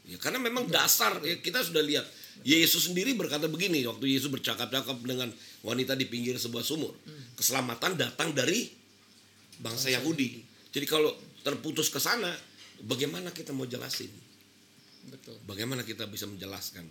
[0.07, 2.07] Ya karena memang dasar ya, kita sudah lihat.
[2.41, 5.29] Yesus sendiri berkata begini waktu Yesus bercakap-cakap dengan
[5.61, 6.89] wanita di pinggir sebuah sumur
[7.37, 8.65] keselamatan datang dari
[9.61, 10.41] bangsa Yahudi.
[10.73, 11.13] Jadi kalau
[11.45, 12.33] terputus ke sana
[12.81, 14.09] bagaimana kita mau jelasin?
[15.01, 15.33] Betul.
[15.49, 16.85] bagaimana kita bisa menjelaskan?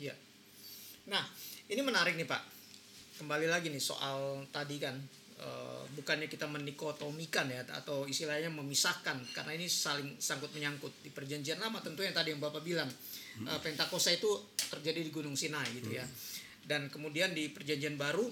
[0.00, 0.16] Ya.
[1.04, 1.20] Nah,
[1.68, 2.42] ini menarik nih Pak.
[3.20, 4.96] Kembali lagi nih soal tadi kan
[5.40, 10.92] eh, bukannya kita menikotomikan ya atau istilahnya memisahkan karena ini saling sangkut menyangkut.
[11.00, 12.88] Di perjanjian lama tentu yang tadi yang Bapak bilang
[13.40, 14.28] eh, Pentakosta itu
[14.70, 16.04] terjadi di Gunung Sinai gitu ya.
[16.60, 18.28] Dan kemudian di perjanjian baru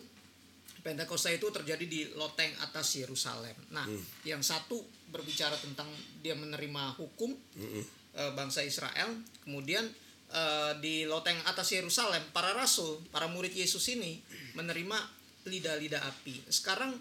[0.79, 3.55] Pentakosta itu terjadi di loteng atas Yerusalem.
[3.75, 3.85] Nah,
[4.23, 4.79] yang satu
[5.11, 5.90] berbicara tentang
[6.23, 9.11] dia menerima hukum eh, bangsa Israel,
[9.42, 9.85] kemudian
[10.31, 14.23] eh, di loteng atas Yerusalem para rasul, para murid Yesus ini
[14.55, 15.17] menerima
[15.48, 16.44] lidah-lidah api.
[16.46, 16.92] Sekarang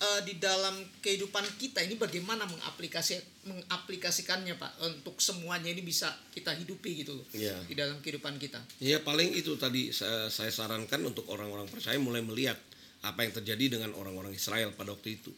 [0.00, 6.52] eh, di dalam kehidupan kita ini bagaimana mengaplikasi mengaplikasikannya Pak untuk semuanya ini bisa kita
[6.52, 7.56] hidupi gitu loh Iya.
[7.68, 8.58] di dalam kehidupan kita.
[8.80, 12.56] Ya paling itu tadi saya, saya sarankan untuk orang-orang percaya mulai melihat
[13.04, 15.30] apa yang terjadi dengan orang-orang Israel pada waktu itu.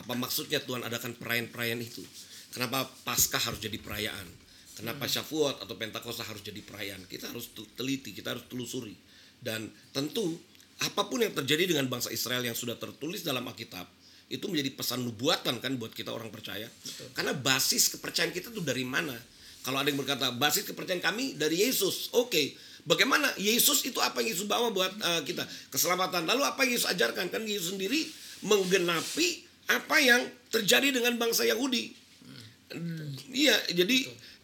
[0.00, 2.00] Apa maksudnya Tuhan adakan perayaan-perayaan itu?
[2.50, 4.24] Kenapa Paskah harus jadi perayaan?
[4.72, 7.04] Kenapa Syafuat atau Pentakosta harus jadi perayaan?
[7.04, 8.96] Kita harus tel- teliti, kita harus telusuri.
[9.36, 10.40] Dan tentu
[10.82, 13.86] apa pun yang terjadi dengan bangsa Israel yang sudah tertulis dalam Alkitab
[14.32, 16.66] itu menjadi pesan nubuatan kan buat kita orang percaya.
[17.14, 19.14] Karena basis kepercayaan kita tuh dari mana?
[19.62, 22.72] Kalau ada yang berkata basis kepercayaan kami dari Yesus, oke.
[22.82, 26.26] Bagaimana Yesus itu apa yang Yesus bawa buat uh, kita keselamatan?
[26.26, 27.30] Lalu apa yang Yesus ajarkan?
[27.30, 28.10] Kan Yesus sendiri
[28.42, 30.18] menggenapi apa yang
[30.50, 31.94] terjadi dengan bangsa Yahudi.
[33.30, 33.96] Iya, jadi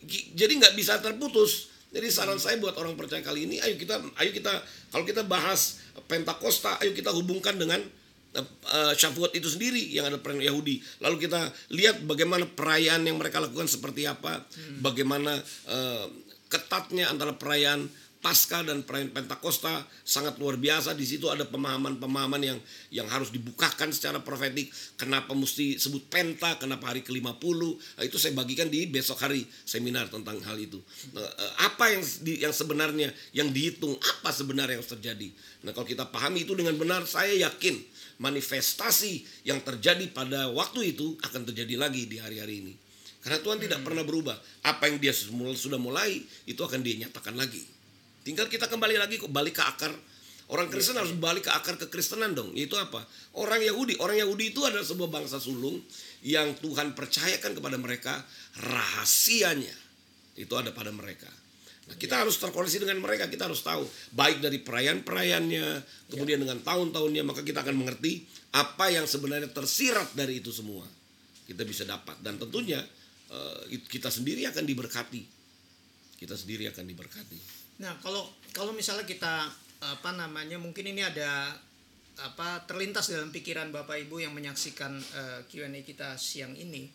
[0.06, 1.72] ki- jadi nggak bisa terputus.
[1.88, 4.52] Jadi saran saya buat orang percaya kali ini, ayo kita, ayo kita,
[4.92, 7.80] kalau kita bahas Pentakosta, ayo kita hubungkan dengan
[8.36, 10.84] uh, Shavuot itu sendiri yang ada perayaan Yahudi.
[11.00, 14.44] Lalu kita lihat bagaimana perayaan yang mereka lakukan seperti apa,
[14.84, 15.32] bagaimana
[15.68, 16.06] uh,
[16.48, 20.90] ketatnya antara perayaan Paskah dan perayaan Pentakosta sangat luar biasa.
[20.98, 22.58] Di situ ada pemahaman-pemahaman yang
[22.90, 24.74] yang harus dibukakan secara profetik.
[24.98, 27.60] Kenapa mesti sebut Penta, kenapa hari ke-50.
[27.94, 30.82] Nah, itu saya bagikan di besok hari seminar tentang hal itu.
[31.14, 35.28] Nah, eh, apa yang di- yang sebenarnya yang dihitung, apa sebenarnya yang terjadi.
[35.62, 37.78] Nah, kalau kita pahami itu dengan benar, saya yakin
[38.18, 42.74] manifestasi yang terjadi pada waktu itu akan terjadi lagi di hari-hari ini.
[43.22, 44.34] Karena Tuhan tidak pernah berubah.
[44.66, 47.77] Apa yang dia sudah mulai, itu akan dia nyatakan lagi.
[48.28, 49.88] Tinggal kita kembali lagi balik ke akar.
[50.52, 52.52] Orang Kristen harus balik ke akar kekristenan dong.
[52.52, 53.00] Itu apa?
[53.32, 53.96] Orang Yahudi.
[54.04, 55.80] Orang Yahudi itu adalah sebuah bangsa sulung
[56.20, 58.20] yang Tuhan percayakan kepada mereka
[58.60, 59.72] rahasianya.
[60.36, 61.24] Itu ada pada mereka.
[61.88, 63.32] Nah, kita harus terkoneksi dengan mereka.
[63.32, 65.66] Kita harus tahu baik dari perayaan-perayaannya,
[66.12, 70.84] kemudian dengan tahun-tahunnya, maka kita akan mengerti apa yang sebenarnya tersirat dari itu semua.
[71.48, 72.84] Kita bisa dapat dan tentunya
[73.32, 75.22] eh, kita sendiri akan diberkati.
[76.20, 77.57] Kita sendiri akan diberkati.
[77.78, 79.46] Nah, kalau kalau misalnya kita
[79.78, 81.54] apa namanya mungkin ini ada
[82.18, 86.90] apa terlintas dalam pikiran Bapak Ibu yang menyaksikan eh, Q&A kita siang ini.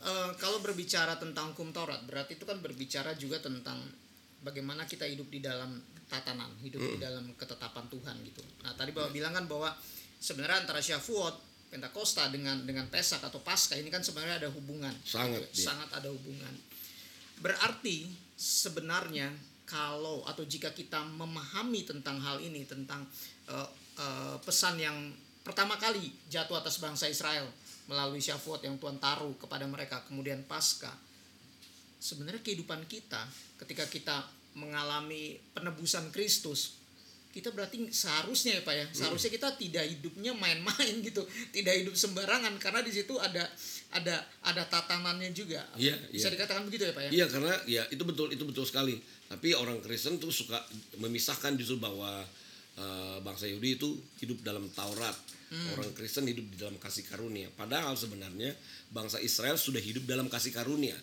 [0.00, 3.76] Eh, kalau berbicara tentang hukum Taurat, berarti itu kan berbicara juga tentang
[4.40, 5.76] bagaimana kita hidup di dalam
[6.08, 8.40] tatanan, hidup di dalam ketetapan Tuhan gitu.
[8.64, 9.74] Nah, tadi Bapak bilang kan bahwa
[10.16, 14.94] sebenarnya antara Syavuot, Pentakosta dengan dengan Pesak atau Paskah ini kan sebenarnya ada hubungan.
[15.02, 15.66] Sangat, Gitu, iya.
[15.68, 16.54] sangat ada hubungan.
[17.42, 19.34] Berarti sebenarnya
[19.66, 23.02] kalau atau jika kita memahami tentang hal ini tentang
[23.50, 24.96] eh, eh, pesan yang
[25.42, 27.46] pertama kali jatuh atas bangsa Israel
[27.90, 30.94] melalui Syavuot yang Tuhan taruh kepada mereka kemudian Paskah
[31.98, 33.26] sebenarnya kehidupan kita
[33.62, 34.16] ketika kita
[34.56, 36.85] mengalami penebusan Kristus
[37.36, 41.20] kita berarti seharusnya ya Pak ya seharusnya kita tidak hidupnya main-main gitu
[41.52, 43.44] tidak hidup sembarangan karena di situ ada
[43.92, 46.34] ada ada tatanannya juga Iya, bisa iya.
[46.40, 48.96] dikatakan begitu ya Pak ya Iya karena ya itu betul itu betul sekali.
[49.26, 50.60] Tapi orang Kristen tuh suka
[51.02, 52.22] memisahkan justru bahwa
[52.78, 53.88] eh, bangsa Yahudi itu
[54.22, 55.16] hidup dalam Taurat,
[55.74, 57.50] orang Kristen hidup di dalam kasih karunia.
[57.56, 58.54] Padahal sebenarnya
[58.94, 60.94] bangsa Israel sudah hidup dalam kasih karunia.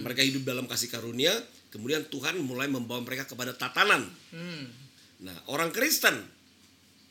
[0.00, 1.36] Mereka hidup dalam kasih karunia,
[1.68, 4.08] kemudian Tuhan mulai membawa mereka kepada tatanan.
[4.32, 4.85] Hmm.
[5.22, 6.20] Nah orang Kristen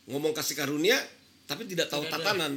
[0.06, 0.98] ngomong kasih karunia,
[1.50, 2.54] tapi tidak tahu Tidak tatanan.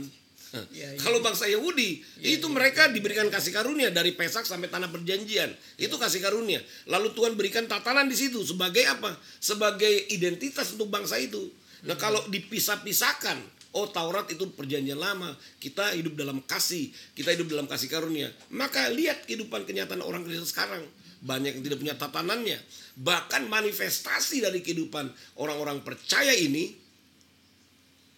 [0.72, 0.96] Iya.
[0.96, 5.52] Kalau bangsa Yahudi itu mereka diberikan kasih karunia dari Pesak sampai tanah perjanjian.
[5.76, 6.64] Itu kasih karunia.
[6.88, 9.12] Lalu Tuhan berikan tatanan di situ sebagai apa?
[9.44, 11.52] Sebagai identitas untuk bangsa itu.
[11.84, 12.00] Nah, Hmm.
[12.00, 13.38] kalau dipisah-pisahkan,
[13.76, 18.32] oh Taurat itu perjanjian lama, kita hidup dalam kasih, kita hidup dalam kasih karunia.
[18.48, 20.82] Maka lihat kehidupan kenyataan orang Kristen sekarang.
[21.18, 22.58] Banyak yang tidak punya tatanannya.
[22.98, 26.70] Bahkan manifestasi dari kehidupan orang-orang percaya ini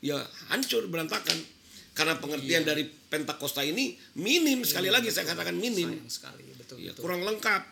[0.00, 0.16] ya
[0.48, 1.36] hancur berantakan
[1.92, 6.94] karena pengertian dari Pentakosta ini minim sekali lagi saya katakan minim Sayang sekali, betul ya,
[6.96, 7.02] betul.
[7.04, 7.62] kurang lengkap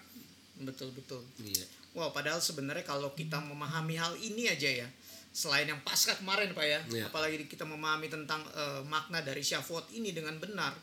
[0.59, 1.23] Betul betul.
[1.39, 1.63] Iya.
[1.95, 4.89] Wow, padahal sebenarnya kalau kita memahami hal ini aja ya,
[5.31, 7.05] selain yang pasca kemarin pak ya, Iya.
[7.09, 10.75] apalagi kita memahami tentang eh, makna dari syafot ini dengan benar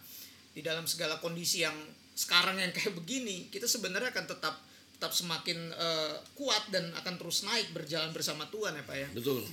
[0.55, 1.75] di dalam segala kondisi yang
[2.15, 4.55] sekarang yang kayak begini, kita sebenarnya akan tetap
[4.95, 9.07] tetap semakin eh, kuat dan akan terus naik berjalan bersama Tuhan ya pak ya.
[9.11, 9.43] betul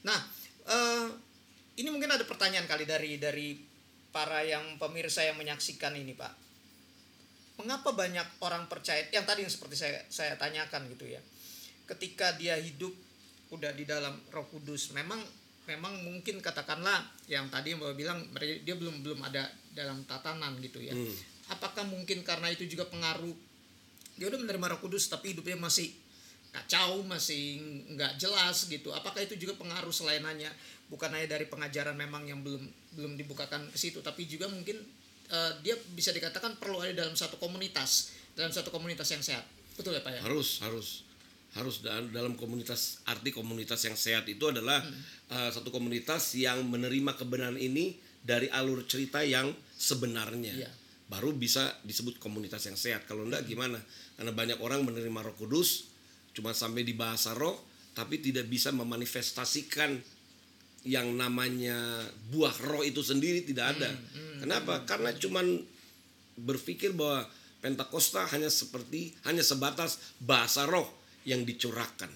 [0.00, 0.16] Nah,
[0.64, 1.08] eh,
[1.80, 3.56] ini mungkin ada pertanyaan kali dari dari
[4.10, 6.32] para yang pemirsa yang menyaksikan ini, Pak.
[7.60, 11.20] Mengapa banyak orang percaya yang tadi yang seperti saya saya tanyakan gitu ya.
[11.84, 12.94] Ketika dia hidup
[13.52, 15.20] udah di dalam Roh Kudus, memang
[15.68, 18.18] memang mungkin katakanlah yang tadi yang Bapak bilang
[18.64, 20.96] dia belum belum ada dalam tatanan gitu ya.
[20.96, 21.14] Hmm.
[21.50, 23.34] Apakah mungkin karena itu juga pengaruh?
[24.16, 25.90] Dia udah menerima Roh Kudus tapi hidupnya masih
[26.50, 27.62] kacau masih
[27.94, 28.90] nggak jelas gitu.
[28.90, 30.50] Apakah itu juga pengaruh selain hanya
[30.90, 32.62] bukan hanya dari pengajaran memang yang belum
[32.98, 34.74] belum dibukakan ke situ tapi juga mungkin
[35.30, 39.46] eh, dia bisa dikatakan perlu ada dalam satu komunitas dalam satu komunitas yang sehat.
[39.78, 40.20] Betul ya pak ya?
[40.26, 40.88] Harus harus.
[41.50, 44.86] Harus da- dalam komunitas arti komunitas yang sehat itu adalah
[45.34, 50.54] uh, satu komunitas yang menerima kebenaran ini dari alur cerita yang sebenarnya.
[50.54, 50.70] Iya.
[51.10, 53.02] Baru bisa disebut komunitas yang sehat.
[53.10, 53.82] Kalau enggak gimana?
[54.14, 55.90] Karena banyak orang menerima Roh Kudus
[56.30, 57.58] cuma sampai di bahasa roh
[57.90, 59.98] tapi tidak bisa memanifestasikan
[60.86, 63.90] yang namanya buah roh itu sendiri tidak ada.
[64.38, 64.86] Kenapa?
[64.86, 65.60] karena cuman
[66.38, 67.26] berpikir bahwa
[67.60, 70.88] Pentakosta hanya seperti hanya sebatas bahasa roh
[71.28, 72.08] yang dicurahkan.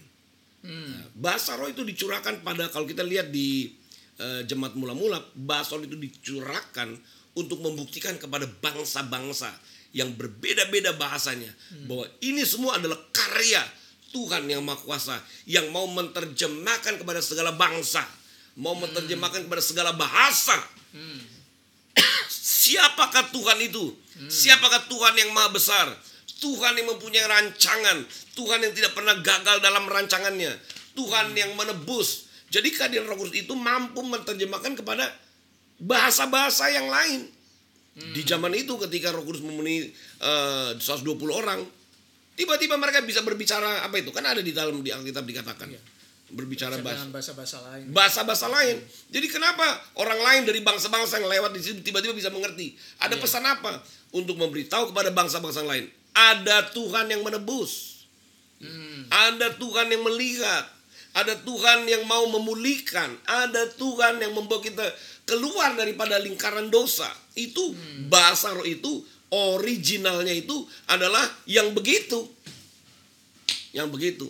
[0.64, 3.68] Nah, bahasa roh itu dicurahkan pada kalau kita lihat di
[4.16, 6.96] eh, jemaat mula-mula bahasa roh itu dicurahkan
[7.34, 9.50] untuk membuktikan kepada bangsa-bangsa
[9.94, 11.50] yang berbeda-beda bahasanya
[11.86, 13.62] bahwa ini semua adalah karya
[14.14, 18.02] Tuhan yang Maha Kuasa yang mau menerjemahkan kepada segala bangsa,
[18.58, 20.54] mau menerjemahkan kepada segala bahasa.
[22.30, 23.90] Siapakah Tuhan itu?
[24.30, 25.90] Siapakah Tuhan yang maha besar?
[26.38, 28.06] Tuhan yang mempunyai rancangan,
[28.38, 30.54] Tuhan yang tidak pernah gagal dalam rancangannya,
[30.94, 32.30] Tuhan yang menebus.
[32.54, 35.10] Jadi kehadiran Roh Kudus itu mampu menerjemahkan kepada
[35.80, 37.30] bahasa-bahasa yang lain.
[37.94, 39.86] Di zaman itu ketika Roh Kudus memenuhi
[40.18, 41.62] eh, 120 orang,
[42.34, 44.10] tiba-tiba mereka bisa berbicara apa itu?
[44.10, 45.70] Kan ada di dalam di Alkitab dikatakan.
[46.34, 48.76] Berbicara bahasa dengan bahasa-bahasa lain bahasa-bahasa lain.
[49.14, 49.62] Jadi kenapa
[50.02, 52.74] orang lain dari bangsa-bangsa yang lewat di situ tiba-tiba bisa mengerti?
[52.98, 53.78] Ada pesan apa?
[54.10, 58.02] Untuk memberitahu kepada bangsa-bangsa lain, ada Tuhan yang menebus.
[59.12, 60.73] Ada Tuhan yang melihat.
[61.14, 63.14] Ada Tuhan yang mau memulihkan.
[63.22, 64.82] Ada Tuhan yang membawa kita
[65.22, 67.06] keluar daripada lingkaran dosa.
[67.38, 67.70] Itu
[68.10, 72.26] bahasa roh itu originalnya itu adalah yang begitu.
[73.70, 74.26] Yang begitu.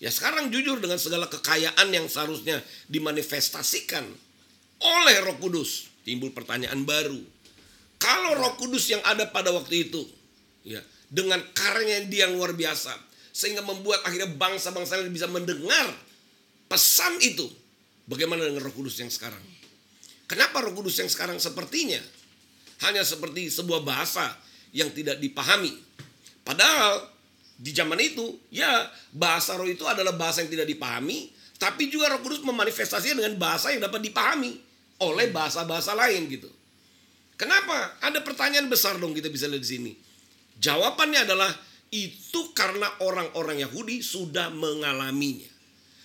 [0.00, 4.06] Ya sekarang jujur dengan segala kekayaan yang seharusnya dimanifestasikan
[4.80, 7.20] oleh Roh Kudus, timbul pertanyaan baru.
[8.00, 10.08] Kalau Roh Kudus yang ada pada waktu itu,
[10.64, 10.80] ya,
[11.12, 12.96] dengan karyanya dia yang luar biasa,
[13.28, 15.92] sehingga membuat akhirnya bangsa-bangsa bisa mendengar
[16.70, 17.50] pesan itu.
[18.06, 19.42] Bagaimana dengan Roh Kudus yang sekarang?
[20.30, 21.98] Kenapa Roh Kudus yang sekarang sepertinya
[22.86, 24.38] hanya seperti sebuah bahasa
[24.70, 25.74] yang tidak dipahami?
[26.46, 27.10] Padahal
[27.60, 31.28] di zaman itu, ya bahasa roh itu adalah bahasa yang tidak dipahami,
[31.60, 34.56] tapi juga Roh Kudus memanifestasikan dengan bahasa yang dapat dipahami
[35.04, 36.48] oleh bahasa-bahasa lain gitu.
[37.36, 38.00] Kenapa?
[38.00, 39.92] Ada pertanyaan besar dong kita bisa lihat di sini.
[40.56, 41.52] Jawabannya adalah
[41.92, 45.59] itu karena orang-orang Yahudi sudah mengalaminya.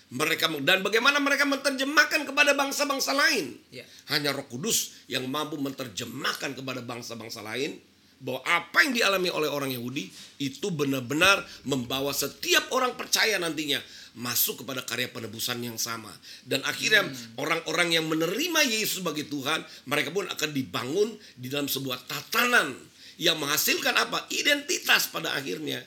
[0.05, 3.57] Mereka dan bagaimana mereka menerjemahkan kepada bangsa-bangsa lain.
[3.73, 3.83] Ya.
[4.13, 7.81] Hanya Roh Kudus yang mampu menerjemahkan kepada bangsa-bangsa lain
[8.21, 10.07] bahwa apa yang dialami oleh orang Yahudi
[10.39, 13.81] itu benar-benar membawa setiap orang percaya nantinya
[14.15, 16.09] masuk kepada karya penebusan yang sama
[16.47, 17.03] dan akhirnya
[17.35, 19.59] orang-orang yang menerima Yesus sebagai Tuhan
[19.91, 22.71] mereka pun akan dibangun di dalam sebuah tatanan
[23.19, 25.83] yang menghasilkan apa identitas pada akhirnya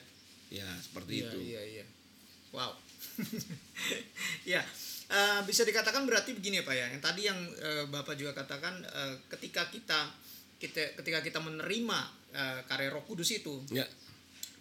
[0.53, 1.85] ya seperti Iya, itu Iya, iya.
[2.53, 2.77] Wow.
[4.53, 4.61] ya,
[5.09, 6.85] eh, bisa dikatakan berarti begini ya Pak ya.
[6.91, 10.11] Yang tadi yang eh, Bapak juga katakan eh, ketika kita
[10.59, 11.99] kita ketika kita menerima
[12.35, 13.87] eh, karya Roh Kudus itu, ya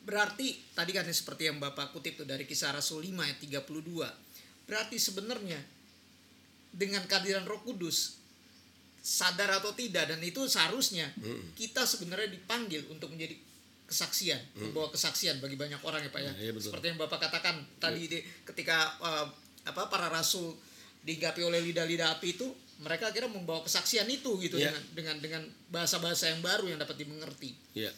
[0.09, 4.65] berarti tadi kan seperti yang Bapak kutip tuh dari Kisah Rasul 5 ayat 32.
[4.65, 5.61] Berarti sebenarnya
[6.73, 8.17] dengan kehadiran Roh Kudus
[8.99, 11.09] sadar atau tidak dan itu seharusnya
[11.57, 13.41] kita sebenarnya dipanggil untuk menjadi
[13.89, 16.29] kesaksian, membawa kesaksian bagi banyak orang ya Pak ya.
[16.29, 16.69] Ya, iya, betul.
[16.71, 19.27] Seperti yang Bapak katakan tadi di- ketika eh,
[19.65, 20.53] apa para rasul
[21.01, 22.45] digapi oleh lidah-lidah api itu
[22.79, 24.71] mereka akhirnya membawa kesaksian itu gitu Iya.
[24.71, 27.51] dengan dengan dengan bahasa-bahasa yang baru yang dapat dimengerti.
[27.75, 27.91] Ya.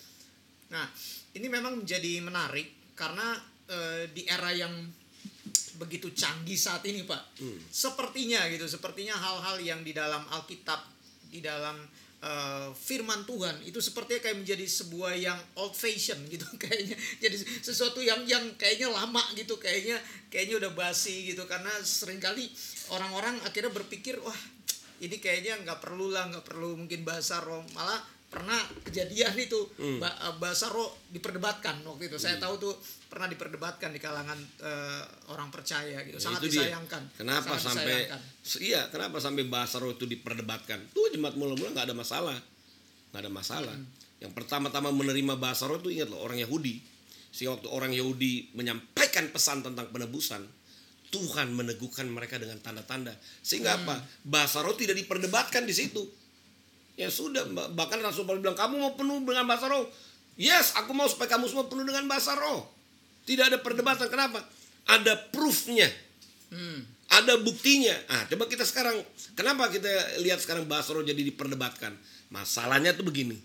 [0.70, 0.86] Nah,
[1.34, 3.34] ini memang menjadi menarik karena
[3.66, 4.72] eh, di era yang
[5.76, 7.40] begitu canggih saat ini, Pak.
[7.66, 10.84] Sepertinya gitu, sepertinya hal-hal yang di dalam Alkitab,
[11.26, 11.80] di dalam
[12.20, 16.96] eh, firman Tuhan itu sepertinya kayak menjadi sebuah yang old fashion gitu kayaknya.
[17.18, 19.96] Jadi sesuatu yang yang kayaknya lama gitu, kayaknya
[20.28, 22.48] kayaknya udah basi gitu karena sering kali
[22.92, 24.36] orang-orang akhirnya berpikir, wah,
[25.00, 27.64] ini kayaknya nggak perlu lah, nggak perlu mungkin bahasa roh.
[27.72, 32.74] Malah pernah kejadian itu eh, bahasa roh diperdebatkan waktu itu saya tahu tuh
[33.10, 36.70] pernah diperdebatkan di kalangan eh, orang percaya gitu Ya, sangat itu dia.
[36.70, 38.20] disayangkan Kenapa sangat sampai disayangkan.
[38.62, 40.78] iya, kenapa sampai bahasa roh itu diperdebatkan?
[40.90, 42.38] Tuh jemaat mula-mula nggak ada masalah.
[43.10, 43.74] nggak ada masalah.
[43.74, 43.90] Hmm.
[44.18, 46.78] Yang pertama-tama menerima bahasa roh itu ingat loh orang Yahudi.
[47.28, 50.46] Sehingga waktu orang Yahudi menyampaikan pesan tentang penebusan,
[51.10, 53.10] Tuhan meneguhkan mereka dengan tanda-tanda.
[53.40, 53.82] Sehingga Hmm.
[53.84, 53.94] apa?
[54.22, 56.06] Bahasa roh tidak diperdebatkan di situ.
[56.94, 59.90] Ya sudah, bah- bahkan Rasul Paulus bilang, kamu mau penuh dengan bahasa roh?
[60.36, 62.70] Yes, aku mau supaya kamu semua penuh dengan bahasa roh.
[63.30, 64.10] Tidak ada perdebatan.
[64.10, 64.42] Kenapa?
[64.90, 65.86] Ada proofnya.
[66.50, 66.82] Hmm.
[67.14, 67.94] Ada buktinya.
[68.10, 68.98] Ah, coba kita sekarang,
[69.38, 71.94] kenapa kita lihat sekarang bahasa roh jadi diperdebatkan?
[72.34, 73.38] Masalahnya tuh begini.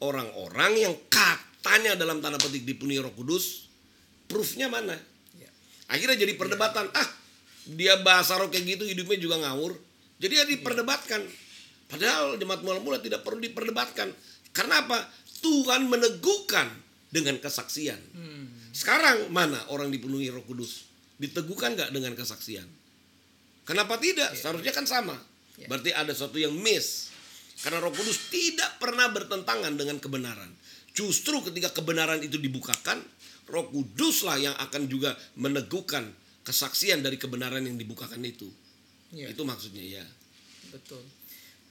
[0.00, 3.68] Orang-orang yang katanya dalam tanda petik dipenuhi roh kudus,
[4.24, 4.96] proofnya mana?
[5.36, 5.52] Ya.
[5.92, 6.88] Akhirnya jadi perdebatan.
[6.96, 7.08] Ah,
[7.68, 9.76] dia bahasa roh kayak gitu hidupnya juga ngawur.
[10.16, 11.20] Jadi ya diperdebatkan.
[11.92, 14.16] Padahal jemaat mula-mula tidak perlu diperdebatkan.
[14.56, 15.04] Karena apa?
[15.44, 16.72] Tuhan meneguhkan
[17.12, 18.00] dengan kesaksian.
[18.16, 18.55] Hmm.
[18.76, 20.84] Sekarang mana orang dipenuhi roh kudus?
[21.16, 22.68] Diteguhkan nggak dengan kesaksian?
[23.64, 24.36] Kenapa tidak?
[24.36, 25.16] Seharusnya kan sama.
[25.56, 25.64] Ya.
[25.72, 27.08] Berarti ada sesuatu yang miss.
[27.64, 30.52] Karena roh kudus tidak pernah bertentangan dengan kebenaran.
[30.92, 33.00] Justru ketika kebenaran itu dibukakan,
[33.48, 36.12] roh kuduslah yang akan juga meneguhkan
[36.44, 38.52] kesaksian dari kebenaran yang dibukakan itu.
[39.16, 39.32] Ya.
[39.32, 40.04] Itu maksudnya ya.
[40.68, 41.00] Betul.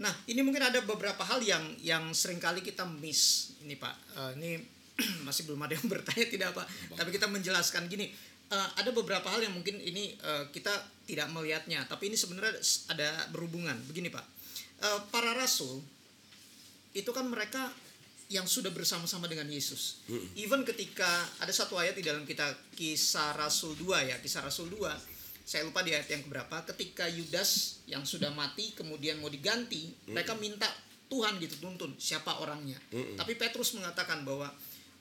[0.02, 3.54] Nah, ini mungkin ada beberapa hal yang yang sering kali kita miss.
[3.62, 4.52] Ini Pak, Eh, ini
[5.28, 6.66] masih belum ada yang bertanya tidak Pak.
[6.96, 8.10] Tapi kita menjelaskan gini.
[8.46, 10.72] eh, ada beberapa hal yang mungkin ini eh, kita
[11.10, 12.54] tidak melihatnya, tapi ini sebenarnya
[12.94, 13.74] ada berhubungan.
[13.90, 14.36] Begini Pak,
[14.76, 15.80] Eh, para rasul
[16.92, 17.72] itu kan mereka
[18.28, 20.02] yang sudah bersama-sama dengan Yesus.
[20.36, 21.08] Even ketika
[21.40, 24.82] ada satu ayat di dalam kita kisah Rasul 2 ya, kisah Rasul 2.
[25.46, 30.34] Saya lupa di ayat yang keberapa, ketika Yudas yang sudah mati kemudian mau diganti, mereka
[30.34, 30.66] minta
[31.06, 32.82] Tuhan gitu tuntun siapa orangnya.
[33.14, 34.50] Tapi Petrus mengatakan bahwa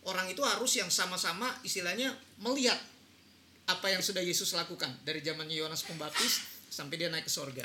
[0.04, 2.76] orang itu harus yang sama-sama istilahnya melihat
[3.64, 7.64] apa yang sudah Yesus lakukan dari zamannya Yohanes Pembaptis sampai dia naik ke sorga.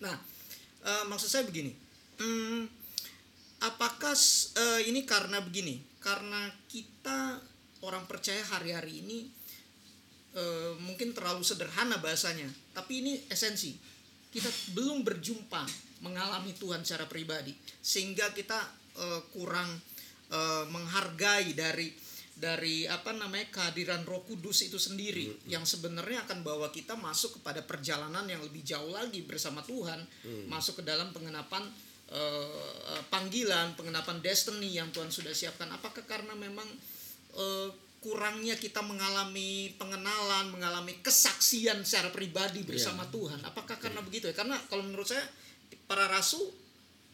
[0.00, 0.16] Nah,
[0.82, 1.76] eh, maksud saya begini,
[2.16, 2.64] hmm,
[3.68, 5.78] apakah eh, ini karena begini?
[6.00, 7.38] Karena kita
[7.84, 9.28] orang percaya hari-hari ini
[10.32, 13.76] eh, mungkin terlalu sederhana bahasanya, tapi ini esensi.
[14.32, 17.52] Kita belum berjumpa mengalami Tuhan secara pribadi,
[17.84, 18.58] sehingga kita
[18.96, 19.68] eh, kurang
[20.32, 21.92] eh, menghargai dari
[22.32, 25.30] dari apa namanya kehadiran Roh Kudus itu sendiri.
[25.46, 30.00] Yang sebenarnya akan bawa kita masuk kepada perjalanan yang lebih jauh lagi bersama Tuhan,
[30.50, 31.62] masuk ke dalam pengenapan
[32.10, 35.70] eh, panggilan, pengenapan destiny yang Tuhan sudah siapkan.
[35.70, 36.66] Apakah karena memang
[37.36, 37.68] eh,
[38.02, 43.38] kurangnya kita mengalami pengenalan, mengalami kesaksian secara pribadi bersama Tuhan?
[43.46, 44.34] Apakah karena begitu ya?
[44.34, 45.22] Karena kalau menurut saya
[45.86, 46.50] para rasul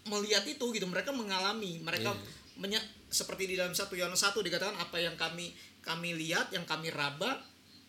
[0.08, 2.16] melihat itu gitu, mereka mengalami, mereka
[2.56, 6.92] menye- seperti di dalam satu Yohanes 1 dikatakan apa yang kami kami lihat, yang kami
[6.92, 7.40] raba,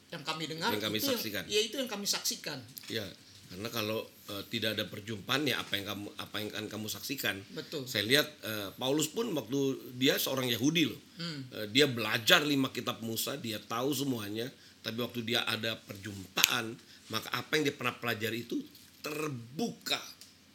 [0.10, 1.44] yang kami dengar, Yang kami itu saksikan.
[1.46, 2.60] ya itu yang kami saksikan.
[2.88, 3.06] Ya,
[3.50, 7.36] karena kalau eh, tidak ada perjumpaan ya apa yang kamu apa yang akan kamu saksikan.
[7.52, 7.84] Betul.
[7.86, 9.60] Saya lihat eh, Paulus pun waktu
[10.00, 11.02] dia seorang Yahudi loh.
[11.20, 11.46] Hmm.
[11.52, 14.48] Eh, dia belajar lima kitab Musa, dia tahu semuanya,
[14.80, 16.78] tapi waktu dia ada perjumpaan,
[17.12, 18.58] maka apa yang dia pernah pelajari itu
[19.04, 20.00] terbuka.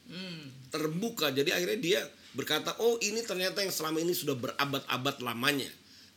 [0.08, 0.48] Hmm.
[0.70, 1.34] Terbuka.
[1.34, 2.00] Jadi akhirnya dia
[2.34, 5.70] berkata, "Oh, ini ternyata yang selama ini sudah berabad-abad lamanya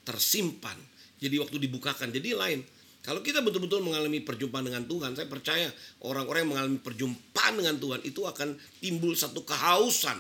[0.03, 0.75] tersimpan."
[1.17, 2.62] Jadi waktu dibukakan jadi lain.
[3.01, 5.71] Kalau kita betul-betul mengalami perjumpaan dengan Tuhan, saya percaya
[6.03, 10.20] orang-orang yang mengalami perjumpaan dengan Tuhan itu akan timbul satu kehausan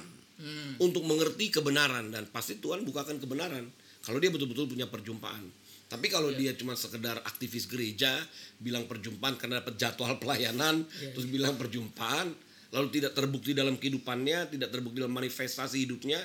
[0.77, 3.65] untuk mengerti kebenaran dan pasti Tuhan bukakan kebenaran
[4.05, 5.43] kalau dia betul-betul punya perjumpaan.
[5.87, 8.11] Tapi kalau dia cuma sekedar aktivis gereja,
[8.59, 10.83] bilang perjumpaan karena dapat jadwal pelayanan,
[11.15, 12.31] terus bilang perjumpaan,
[12.71, 16.19] lalu tidak terbukti dalam kehidupannya, tidak terbukti dalam manifestasi hidupnya,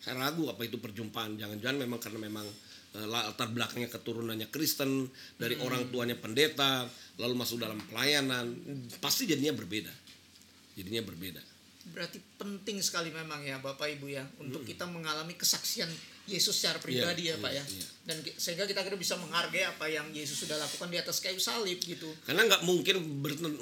[0.00, 1.40] saya ragu apa itu perjumpaan.
[1.40, 2.46] Jangan-jangan memang karena memang
[2.96, 5.08] eh, latar belakangnya keturunannya Kristen,
[5.40, 6.84] dari orang tuanya pendeta,
[7.16, 8.52] lalu masuk dalam pelayanan,
[9.00, 9.92] pasti jadinya berbeda.
[10.76, 11.40] Jadinya berbeda.
[11.86, 15.88] Berarti penting sekali memang ya Bapak Ibu ya untuk kita mengalami kesaksian
[16.26, 17.64] Yesus secara pribadi Iya, ya Pak iya, ya.
[17.70, 17.86] iya.
[18.06, 21.78] Dan sehingga kita akhirnya bisa menghargai apa yang Yesus sudah lakukan di atas kayu salib
[21.78, 22.10] gitu.
[22.26, 22.96] Karena nggak mungkin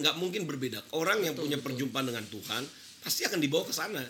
[0.01, 0.81] nggak mungkin berbeda.
[0.93, 2.65] Orang yang punya perjumpaan dengan Tuhan
[3.01, 4.05] pasti akan dibawa ke sana.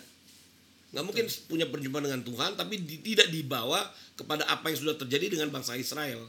[0.95, 3.83] Nggak mungkin punya perjumpaan dengan Tuhan tapi di- tidak dibawa
[4.15, 6.23] kepada apa yang sudah terjadi dengan bangsa Israel.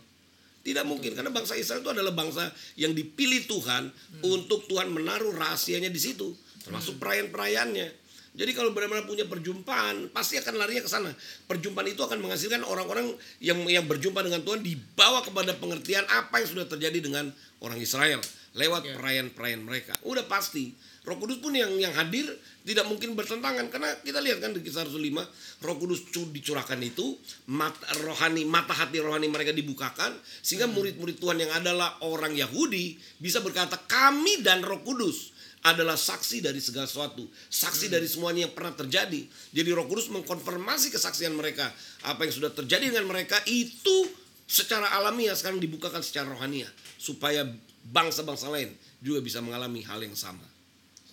[0.66, 3.86] Tidak mungkin karena bangsa Israel itu adalah bangsa yang dipilih Tuhan
[4.26, 6.34] untuk Tuhan menaruh rahasianya di situ,
[6.66, 8.05] termasuk perayaan-perayaannya.
[8.36, 11.08] Jadi kalau benar-benar punya perjumpaan, pasti akan larinya ke sana.
[11.48, 13.08] Perjumpaan itu akan menghasilkan orang-orang
[13.40, 18.20] yang yang berjumpa dengan Tuhan dibawa kepada pengertian apa yang sudah terjadi dengan orang Israel
[18.52, 18.96] lewat Ya.
[18.96, 19.92] perayaan-perayaan mereka.
[20.00, 20.72] Udah pasti.
[21.06, 22.26] Roh Kudus pun yang yang hadir
[22.66, 25.22] tidak mungkin bertentangan karena kita lihat kan di kisah Rasul 5
[25.62, 27.14] Roh Kudus cu- dicurahkan itu
[27.46, 30.10] mata rohani mata hati rohani mereka dibukakan
[30.42, 35.30] sehingga murid-murid Tuhan yang adalah orang Yahudi bisa berkata kami dan Roh Kudus
[35.66, 39.26] adalah saksi dari segala sesuatu, saksi dari semuanya yang pernah terjadi.
[39.50, 41.66] Jadi Roh Kudus mengkonfirmasi kesaksian mereka,
[42.06, 44.06] apa yang sudah terjadi dengan mereka itu
[44.46, 46.70] secara alamiah sekarang dibukakan secara rohania
[47.02, 47.42] supaya
[47.90, 48.70] bangsa-bangsa lain
[49.02, 50.46] juga bisa mengalami hal yang sama.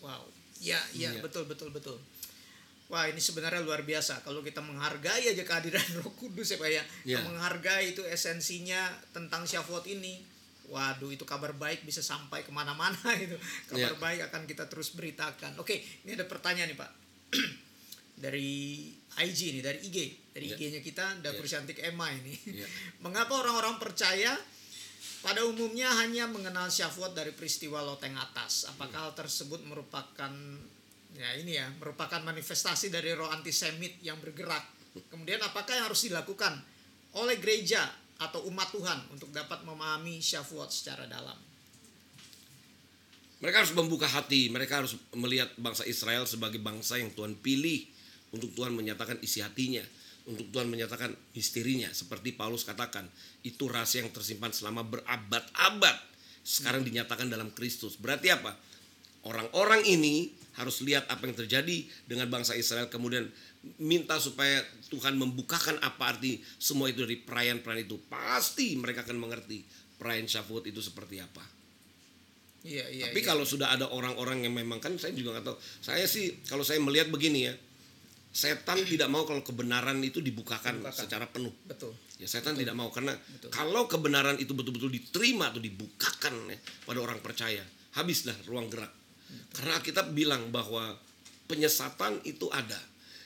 [0.06, 0.30] Wow.
[0.62, 1.20] Ya, ya, Iya.
[1.26, 1.97] betul betul betul.
[2.93, 6.84] Wah, ini sebenarnya luar biasa kalau kita menghargai aja kehadiran Roh Kudus ya Pak ya.
[7.01, 10.22] Kita Menghargai itu esensinya tentang Syafuat ini.
[10.72, 13.36] Waduh, itu kabar baik bisa sampai ke mana-mana itu.
[13.68, 13.99] Kabar Iya.
[13.99, 15.59] baik akan kita terus beritakan.
[15.59, 16.91] Oke, ini ada pertanyaan nih Pak.
[18.24, 18.88] dari
[19.20, 19.97] IG nih, dari IG,
[20.32, 20.55] dari Iya.
[20.57, 22.34] IG-nya kita, Dapur Cantik Emma ini.
[22.47, 22.68] Iya.
[23.03, 24.34] Mengapa orang-orang percaya
[25.20, 28.68] pada umumnya hanya mengenal syafuat dari peristiwa loteng atas.
[28.68, 30.32] Apakah hal tersebut merupakan
[31.14, 34.64] ya ini ya, merupakan manifestasi dari roh antisemit yang bergerak.
[35.14, 36.57] Kemudian apakah yang harus dilakukan
[37.14, 37.86] oleh gereja
[38.24, 41.36] atau umat Tuhan untuk dapat memahami syafuat secara dalam?
[43.43, 47.84] Mereka harus membuka hati, mereka harus melihat bangsa Israel sebagai bangsa yang Tuhan pilih
[48.32, 49.84] untuk Tuhan menyatakan isi hatinya,
[50.24, 51.91] untuk Tuhan menyatakan misterinya.
[51.91, 53.03] Seperti Paulus katakan,
[53.43, 55.97] itu rahasia yang tersimpan selama berabad-abad.
[56.39, 57.99] Sekarang dinyatakan dalam Kristus.
[57.99, 58.55] Berarti apa?
[59.28, 63.26] Orang-orang ini harus lihat apa yang terjadi dengan bangsa Israel kemudian
[63.80, 64.59] minta supaya
[64.91, 67.97] Tuhan membukakan apa arti semua itu dari perayaan-perayaan itu.
[68.11, 69.64] Pasti mereka akan mengerti
[69.95, 71.43] perayaan Shavuot itu seperti apa.
[72.64, 73.03] Iya, iya.
[73.11, 73.28] Tapi iya.
[73.28, 75.57] kalau sudah ada orang-orang yang memang kan saya juga nggak tahu.
[75.84, 77.53] Saya sih kalau saya melihat begini ya,
[78.32, 80.95] setan tidak mau kalau kebenaran itu dibukakan, Dibukakan.
[80.95, 81.51] secara penuh.
[81.68, 81.91] betul.
[82.22, 83.51] Ya setan tidak mau karena Betul.
[83.51, 86.57] kalau kebenaran itu betul-betul diterima atau dibukakan ya,
[86.88, 87.59] pada orang percaya,
[87.99, 88.91] habislah ruang gerak.
[89.51, 90.95] Karena kita bilang bahwa
[91.51, 92.80] penyesatan itu ada.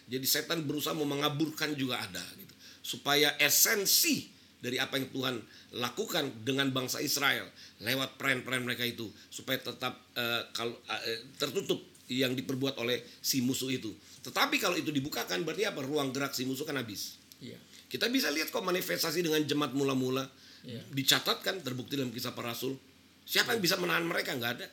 [0.08, 2.56] Jadi setan berusaha mau mengaburkan juga ada gitu.
[2.80, 5.36] Supaya esensi dari apa yang Tuhan
[5.78, 7.46] lakukan dengan bangsa Israel
[7.84, 10.74] lewat peran-peran mereka itu supaya tetap eh, kalau
[11.06, 13.92] eh, tertutup yang diperbuat oleh si musuh itu.
[14.24, 15.84] Tetapi kalau itu dibukakan berarti apa?
[15.84, 17.20] Ruang gerak si musuh kan habis.
[17.44, 17.60] Iya.
[17.92, 20.26] Kita bisa lihat kok manifestasi dengan jemaat mula-mula
[20.68, 20.84] Iya.
[20.92, 22.76] dicatatkan terbukti dalam kisah para rasul.
[23.24, 24.36] Siapa yang bisa menahan mereka?
[24.36, 24.68] Nggak ada.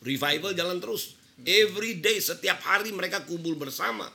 [0.00, 1.16] Revival jalan terus.
[1.44, 4.08] Every day setiap hari mereka kumpul bersama.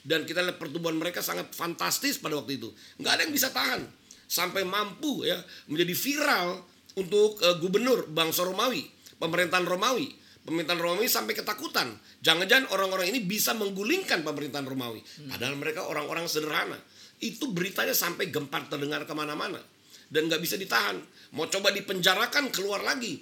[0.00, 2.72] Dan kita lihat pertumbuhan mereka sangat fantastis pada waktu itu.
[3.00, 3.82] Nggak ada yang bisa tahan.
[4.30, 5.36] Sampai mampu ya
[5.66, 6.62] menjadi viral
[6.96, 8.86] untuk eh, gubernur bangsa Romawi,
[9.20, 10.08] pemerintahan Romawi.
[10.40, 11.92] Pemerintahan Romawi sampai ketakutan.
[12.24, 15.04] Jangan-jangan orang-orang ini bisa menggulingkan pemerintahan Romawi.
[15.28, 16.80] Padahal mereka orang-orang sederhana.
[17.20, 19.60] Itu beritanya sampai gempar terdengar ke mana-mana.
[20.08, 20.96] Dan nggak bisa ditahan.
[21.36, 23.20] Mau coba dipenjarakan keluar lagi.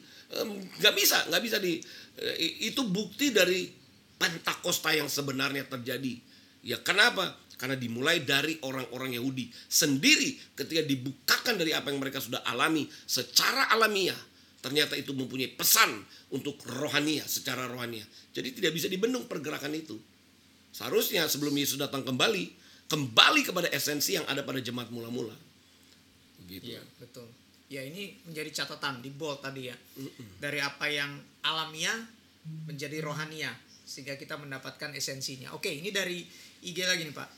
[0.79, 1.83] Nggak bisa, nggak bisa di.
[2.23, 3.67] eh, itu bukti dari
[4.19, 6.19] Pentakosta yang sebenarnya terjadi.
[6.63, 7.37] Ya kenapa?
[7.59, 13.67] Karena dimulai dari orang-orang Yahudi sendiri ketika dibukakan dari apa yang mereka sudah alami secara
[13.75, 14.19] alamiah.
[14.59, 16.03] Ternyata itu mempunyai pesan
[16.35, 18.03] untuk rohania, secara rohania.
[18.35, 19.95] Jadi tidak bisa dibendung pergerakan itu.
[20.75, 22.55] Seharusnya sebelum Yesus datang kembali,
[22.91, 25.35] kembali kepada esensi yang ada pada jemaat mula-mula.
[26.43, 26.75] Begitu.
[26.75, 27.27] Iya, betul.
[27.69, 29.77] Ya ini menjadi catatan di bold tadi ya.
[30.41, 31.99] Dari apa yang alamiah
[32.67, 33.53] menjadi rohania
[33.89, 35.53] sehingga kita mendapatkan esensinya.
[35.57, 36.25] Oke, ini dari
[36.63, 37.29] IG lagi nih, Pak.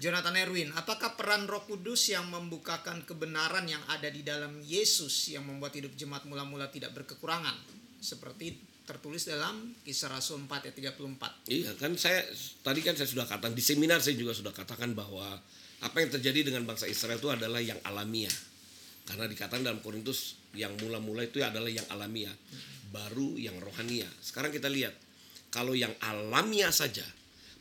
[0.00, 5.44] Jonathan Erwin, apakah peran Roh Kudus yang membukakan kebenaran yang ada di dalam Yesus yang
[5.44, 7.52] membuat hidup jemaat mula-mula tidak berkekurangan?
[8.00, 11.52] Seperti tertulis dalam Kisah Rasul 4 ayat 34.
[11.52, 12.24] Iya kan saya
[12.66, 15.38] tadi kan saya sudah katakan di seminar saya juga sudah katakan bahwa
[15.82, 18.34] apa yang terjadi dengan bangsa Israel itu adalah yang alamiah.
[19.06, 22.32] Karena dikatakan dalam Korintus yang mula-mula itu adalah yang alamiah,
[22.90, 24.06] baru yang rohania.
[24.22, 24.94] Sekarang kita lihat
[25.50, 27.04] kalau yang alamiah saja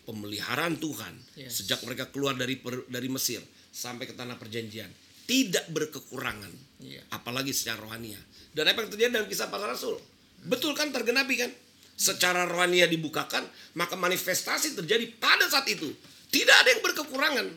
[0.03, 1.63] pemeliharaan Tuhan Yes.
[1.63, 3.41] sejak mereka keluar dari per- dari Mesir
[3.71, 4.91] sampai ke tanah perjanjian
[5.31, 6.51] tidak berkekurangan.
[6.83, 7.07] Iya.
[7.15, 8.19] Apalagi secara rohania.
[8.51, 9.95] Dan apa yang terjadi dalam kisah para rasul?
[10.43, 11.51] Betul kan tergenapi kan?
[11.95, 13.45] Secara rohania dibukakan,
[13.77, 15.87] maka manifestasi terjadi pada saat itu.
[16.27, 17.47] Tidak ada yang berkekurangan.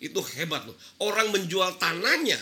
[0.00, 0.76] Itu hebat loh.
[1.04, 2.38] Orang menjual tanahnya.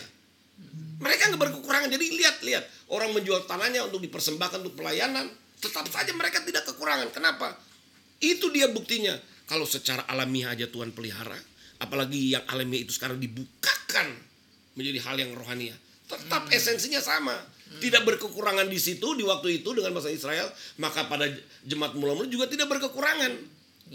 [1.01, 1.89] Mereka nggak berkekurangan.
[1.91, 2.63] Jadi lihat-lihat.
[2.93, 5.27] Orang menjual tanahnya untuk dipersembahkan untuk pelayanan.
[5.59, 7.09] Tetap saja mereka tidak kekurangan.
[7.11, 7.57] Kenapa?
[8.21, 9.17] Itu dia buktinya.
[9.51, 11.35] Kalau secara alamiah aja Tuhan pelihara,
[11.83, 14.15] apalagi yang alamiah itu sekarang dibukakan
[14.79, 15.75] menjadi hal yang rohania.
[16.07, 17.35] Tetap esensinya sama.
[17.83, 20.47] Tidak berkekurangan di situ di waktu itu dengan bangsa Israel,
[20.79, 21.27] maka pada
[21.67, 23.31] jemaat mula-mula juga tidak berkekurangan.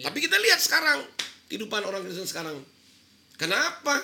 [0.04, 1.00] Tapi kita lihat sekarang
[1.48, 2.60] kehidupan orang Kristen sekarang.
[3.40, 3.96] Kenapa?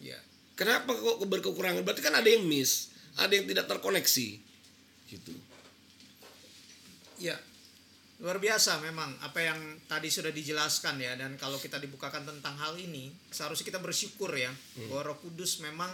[0.00, 0.16] Ya.
[0.56, 1.84] Kenapa kok berkekurangan?
[1.84, 2.88] Berarti kan ada yang miss,
[3.20, 4.28] ada yang tidak terkoneksi.
[5.12, 5.32] Gitu.
[7.20, 7.36] Ya,
[8.22, 9.58] luar biasa memang apa yang
[9.90, 14.54] tadi sudah dijelaskan ya dan kalau kita dibukakan tentang hal ini seharusnya kita bersyukur ya
[14.86, 15.90] bahwa Roh Kudus memang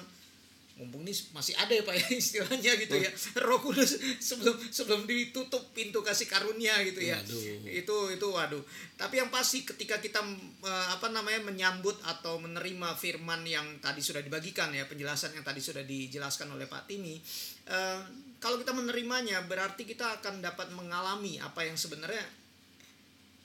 [0.79, 3.11] mumpung ini masih ada ya Pak ya istilahnya gitu ya
[3.43, 7.19] Roh Kudus sebelum sebelum ditutup pintu kasih karunia gitu ya.
[7.19, 7.67] Waduh.
[7.67, 8.63] itu itu waduh.
[8.95, 10.23] Tapi yang pasti ketika kita
[10.63, 15.59] eh, apa namanya menyambut atau menerima firman yang tadi sudah dibagikan ya penjelasan yang tadi
[15.59, 17.19] sudah dijelaskan oleh Pak Timi
[17.67, 18.01] eh,
[18.39, 22.23] kalau kita menerimanya berarti kita akan dapat mengalami apa yang sebenarnya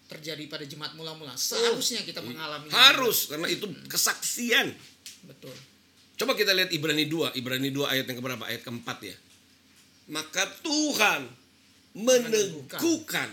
[0.06, 4.70] terjadi pada jemaat mula-mula seharusnya kita mengalami Harus karena itu kesaksian.
[5.26, 5.56] betul
[6.14, 8.44] Coba kita lihat Ibrani 2, Ibrani 2 ayat yang keberapa?
[8.46, 9.18] Ayat keempat ya.
[10.14, 11.26] Maka Tuhan
[11.98, 13.30] meneguhkan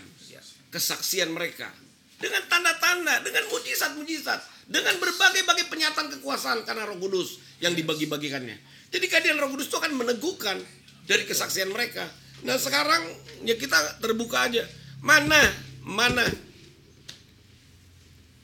[0.71, 1.69] kesaksian mereka
[2.17, 8.57] dengan tanda-tanda, dengan mujizat-mujizat, dengan berbagai-bagai penyataan kekuasaan karena Roh Kudus yang dibagi-bagikannya.
[8.89, 10.57] Jadi kehadiran Roh Kudus itu akan meneguhkan
[11.05, 12.05] dari kesaksian mereka.
[12.41, 13.01] Nah sekarang
[13.45, 14.65] ya kita terbuka aja.
[15.01, 15.41] Mana,
[15.81, 16.25] mana,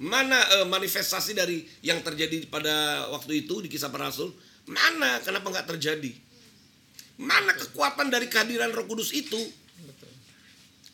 [0.02, 4.34] mana eh, manifestasi dari yang terjadi pada waktu itu di kisah para rasul?
[4.68, 5.22] Mana?
[5.22, 6.12] Kenapa nggak terjadi?
[7.18, 9.40] Mana kekuatan dari kehadiran Roh Kudus itu?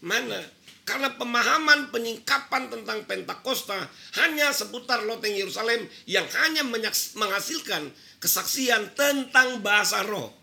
[0.03, 0.39] Mana?
[0.83, 3.87] Karena pemahaman penyingkapan tentang Pentakosta
[4.19, 6.67] hanya seputar loteng Yerusalem yang hanya
[7.15, 7.87] menghasilkan
[8.19, 10.42] kesaksian tentang bahasa roh.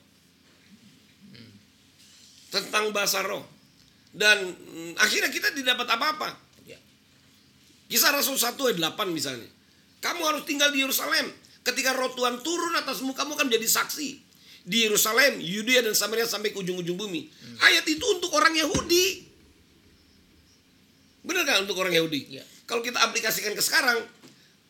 [2.51, 3.47] Tentang bahasa roh.
[4.11, 6.29] Dan mm, akhirnya kita tidak dapat apa-apa.
[6.67, 6.79] ya
[7.87, 9.47] Kisah Rasul 1 ayat 8 misalnya.
[10.03, 11.31] Kamu harus tinggal di Yerusalem.
[11.61, 14.09] Ketika roh Tuhan turun atasmu, kamu akan menjadi saksi.
[14.65, 17.29] Di Yerusalem, Yudea dan Samaria sampai ke ujung-ujung bumi.
[17.65, 19.29] Ayat itu untuk orang Yahudi.
[21.21, 22.33] Benar kan untuk orang Yahudi?
[22.33, 22.45] Iya.
[22.65, 24.01] Kalau kita aplikasikan ke sekarang,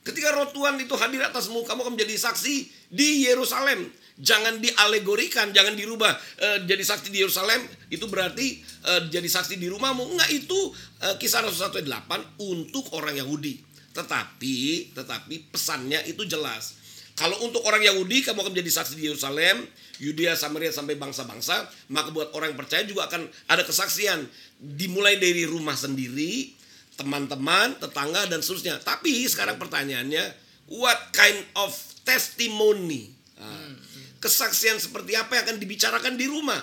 [0.02, 2.54] ketika roh Tuhan itu hadir atasmu, kamu akan menjadi saksi
[2.90, 3.86] di Yerusalem.
[4.20, 7.64] Jangan dialegorikan, jangan dirubah eh, jadi saksi di Yerusalem.
[7.88, 10.12] Itu berarti eh, jadi saksi di rumahmu.
[10.12, 10.58] Enggak itu
[11.00, 13.56] eh, kisah Rasul 1 ayat 8 untuk orang Yahudi.
[13.96, 14.56] Tetapi,
[14.92, 16.80] tetapi pesannya itu jelas.
[17.20, 19.68] Kalau untuk orang Yahudi kamu akan menjadi saksi di Yerusalem,
[20.00, 24.24] Yudea, Samaria sampai bangsa-bangsa, maka buat orang yang percaya juga akan ada kesaksian
[24.56, 26.56] dimulai dari rumah sendiri,
[26.96, 28.80] teman-teman, tetangga dan seterusnya.
[28.80, 30.32] Tapi sekarang pertanyaannya,
[30.72, 31.76] what kind of
[32.08, 33.19] testimony?
[34.20, 36.60] Kesaksian seperti apa yang akan dibicarakan di rumah?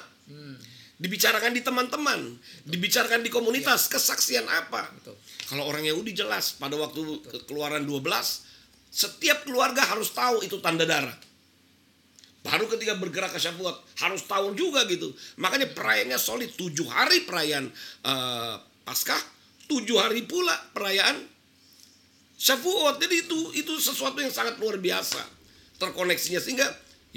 [0.97, 4.89] Dibicarakan di teman-teman, dibicarakan di komunitas, kesaksian apa?
[4.97, 5.17] Betul.
[5.45, 8.01] Kalau orang Yahudi jelas pada waktu keluaran 12
[8.89, 11.13] setiap keluarga harus tahu itu tanda darah.
[12.41, 15.13] Baru ketika bergerak ke Syafuat harus tahu juga gitu.
[15.37, 16.49] Makanya perayaannya solid.
[16.57, 17.69] Tujuh hari perayaan
[18.07, 18.55] eh,
[18.87, 19.19] Paskah,
[19.69, 21.19] tujuh hari pula perayaan
[22.41, 22.97] Syafuat.
[22.97, 25.21] Jadi itu itu sesuatu yang sangat luar biasa
[25.77, 26.65] terkoneksinya sehingga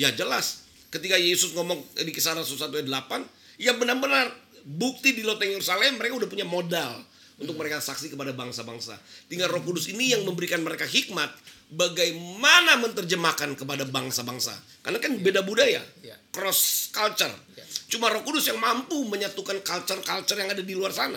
[0.00, 4.32] ya jelas ketika Yesus ngomong di kisah Rasul 1 ayat 8 ya benar-benar
[4.64, 7.04] bukti di loteng Yerusalem mereka udah punya modal
[7.40, 9.00] untuk mereka saksi kepada bangsa-bangsa.
[9.24, 11.32] Tinggal Roh Kudus ini yang memberikan mereka hikmat
[11.72, 14.52] bagaimana menerjemahkan kepada bangsa-bangsa.
[14.84, 16.20] Karena kan beda budaya, Ya.
[16.36, 17.32] cross culture.
[17.56, 17.64] Ya.
[17.88, 21.16] Cuma Roh Kudus yang mampu menyatukan culture-culture yang ada di luar sana.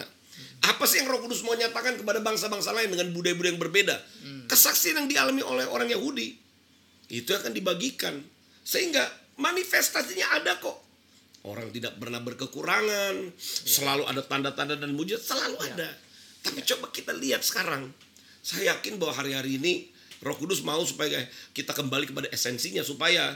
[0.64, 3.96] Apa sih yang Roh Kudus mau nyatakan kepada bangsa-bangsa lain dengan budaya-budaya yang berbeda?
[4.48, 6.40] Kesaksian yang dialami oleh orang Yahudi
[7.12, 8.24] itu akan dibagikan
[8.64, 9.04] sehingga
[9.38, 10.80] manifestasinya ada kok.
[11.44, 13.36] Orang tidak pernah berkekurangan,
[13.68, 15.68] selalu ada tanda-tanda dan mujizat selalu Ya.
[15.76, 15.90] ada.
[16.44, 17.92] Tapi coba kita lihat sekarang.
[18.40, 19.92] Saya yakin bahwa hari-hari ini
[20.24, 21.20] Roh Kudus mau supaya
[21.52, 23.36] kita kembali kepada esensinya supaya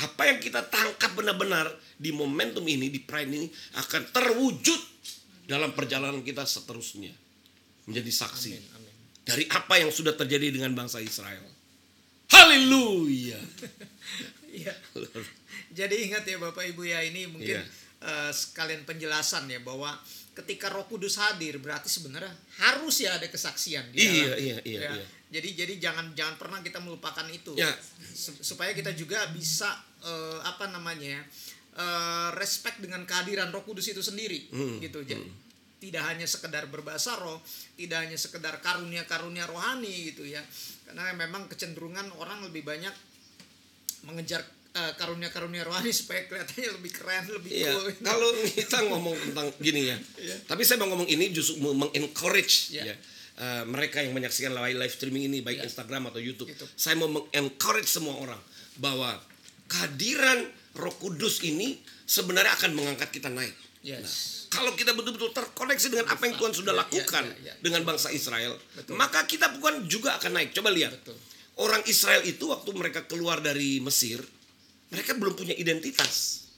[0.00, 4.80] apa yang kita tangkap benar-benar di momentum ini di pride ini akan terwujud
[5.44, 7.12] dalam perjalanan kita seterusnya
[7.84, 8.94] menjadi saksi amin
[9.24, 11.44] dari apa yang sudah terjadi dengan bangsa Israel.
[12.30, 13.40] Haleluya.
[14.50, 14.74] Iya.
[15.70, 17.62] Jadi ingat ya Bapak Ibu ya ini mungkin Iya.
[18.00, 19.94] eh, sekalian penjelasan ya bahwa
[20.32, 24.38] ketika Roh Kudus hadir berarti sebenarnya harus ya ada kesaksian di Iya, dalam.
[24.38, 24.90] iya, iya, Ya.
[24.96, 25.04] iya.
[25.30, 27.54] Jadi jadi jangan jangan pernah kita melupakan itu.
[27.54, 27.70] Ya.
[28.02, 29.70] Sup- Supaya kita juga bisa
[30.00, 31.22] eh, apa namanya ya,
[31.76, 35.04] eh, respect dengan kehadiran Roh Kudus itu sendiri Hmm, gitu.
[35.04, 35.28] Jadi
[35.80, 37.40] tidak hanya sekedar berbahasa roh,
[37.74, 40.40] tidak hanya sekedar karunia-karunia rohani gitu ya.
[40.84, 42.92] Karena memang kecenderungan orang lebih banyak
[44.02, 44.40] mengejar
[44.70, 47.90] eh, karunia-karunia rohani supaya kelihatannya lebih keren, lebih Iya, cool.
[48.08, 49.96] kalau kita ngomong tentang gini ya,
[50.46, 52.92] tapi saya mau ngomong ini justru mengencourage Iya.
[52.92, 52.96] ya
[53.40, 55.66] eh, mereka yang menyaksikan live live streaming ini baik Iya.
[55.66, 56.48] Instagram atau YouTube.
[56.48, 56.70] YouTube.
[56.76, 58.40] Saya mau mengencourage semua orang
[58.76, 59.16] bahwa
[59.66, 60.44] kehadiran
[60.76, 63.54] Roh Kudus ini sebenarnya akan mengangkat kita naik.
[63.80, 63.98] Yes.
[64.02, 64.10] Nah,
[64.50, 67.54] kalau kita betul-betul terkoneksi dengan apa yang Tuhan sudah Iya, iya, lakukan iya, iya.
[67.62, 68.92] dengan bangsa Israel, Betul.
[68.98, 70.50] maka kita bukan juga akan naik.
[70.52, 70.92] Coba lihat.
[71.00, 71.16] Betul.
[71.60, 74.24] Orang Israel itu waktu mereka keluar dari Mesir,
[74.88, 76.48] mereka belum punya identitas.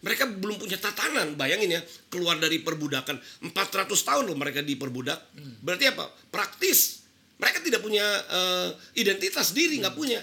[0.00, 1.36] Mereka belum punya tatanan.
[1.36, 3.20] Bayangin ya, keluar dari perbudakan
[3.52, 5.18] 400 tahun loh mereka diperbudak.
[5.60, 6.08] Berarti apa?
[6.32, 7.04] Praktis.
[7.36, 10.20] Mereka tidak punya eh, identitas diri, nggak punya.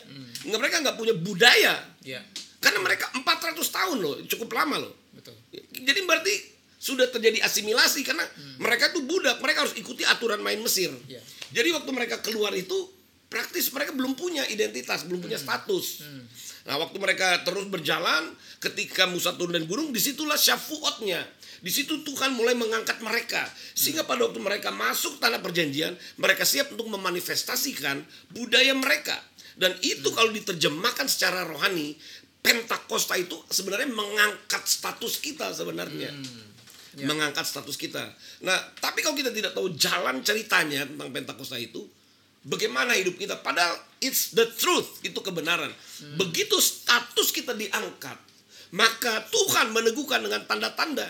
[0.49, 1.73] Nggak mereka nggak punya budaya.
[2.01, 2.21] Iya,
[2.57, 4.93] Karena mereka 400 tahun loh, cukup lama loh.
[5.13, 5.35] betul.
[5.77, 6.33] Jadi berarti
[6.77, 8.25] sudah terjadi asimilasi karena
[8.61, 10.89] mereka tuh budak, mereka harus ikuti aturan main Mesir.
[11.05, 11.21] Iya.
[11.53, 12.96] Jadi waktu mereka keluar itu
[13.27, 16.03] praktis mereka belum punya identitas, belum punya status.
[16.67, 21.23] Nah, waktu mereka terus berjalan, ketika Musa turun dari gunung, di situlah syafuotnya.
[21.57, 23.47] Di situ Tuhan mulai mengangkat mereka.
[23.73, 28.03] Sehingga pada waktu mereka masuk tanah perjanjian, mereka siap untuk memanifestasikan
[28.35, 29.15] budaya mereka.
[29.57, 31.97] Dan itu kalau diterjemahkan secara rohani,
[32.37, 36.13] Pentakosta itu sebenarnya mengangkat status kita sebenarnya.
[37.03, 38.05] Mengangkat status kita.
[38.45, 41.89] Nah, tapi kalau kita tidak tahu jalan ceritanya tentang Pentakosta itu,
[42.47, 43.43] bagaimana hidup kita?
[43.43, 45.69] Padahal it's the truth, itu kebenaran.
[46.15, 48.17] Begitu status kita diangkat,
[48.71, 51.05] maka Tuhan meneguhkan dengan tanda-tanda.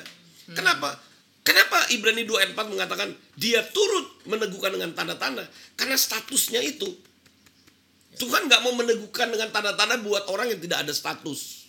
[0.51, 0.97] Kenapa?
[1.45, 3.09] Kenapa Ibrani 2 ayat 4 mengatakan
[3.39, 5.47] dia turut meneguhkan dengan tanda-tanda?
[5.79, 6.91] Karena statusnya itu.
[8.17, 11.66] Tuhan nggak mau meneguhkan dengan tanda-tanda buat orang yang tidak ada status.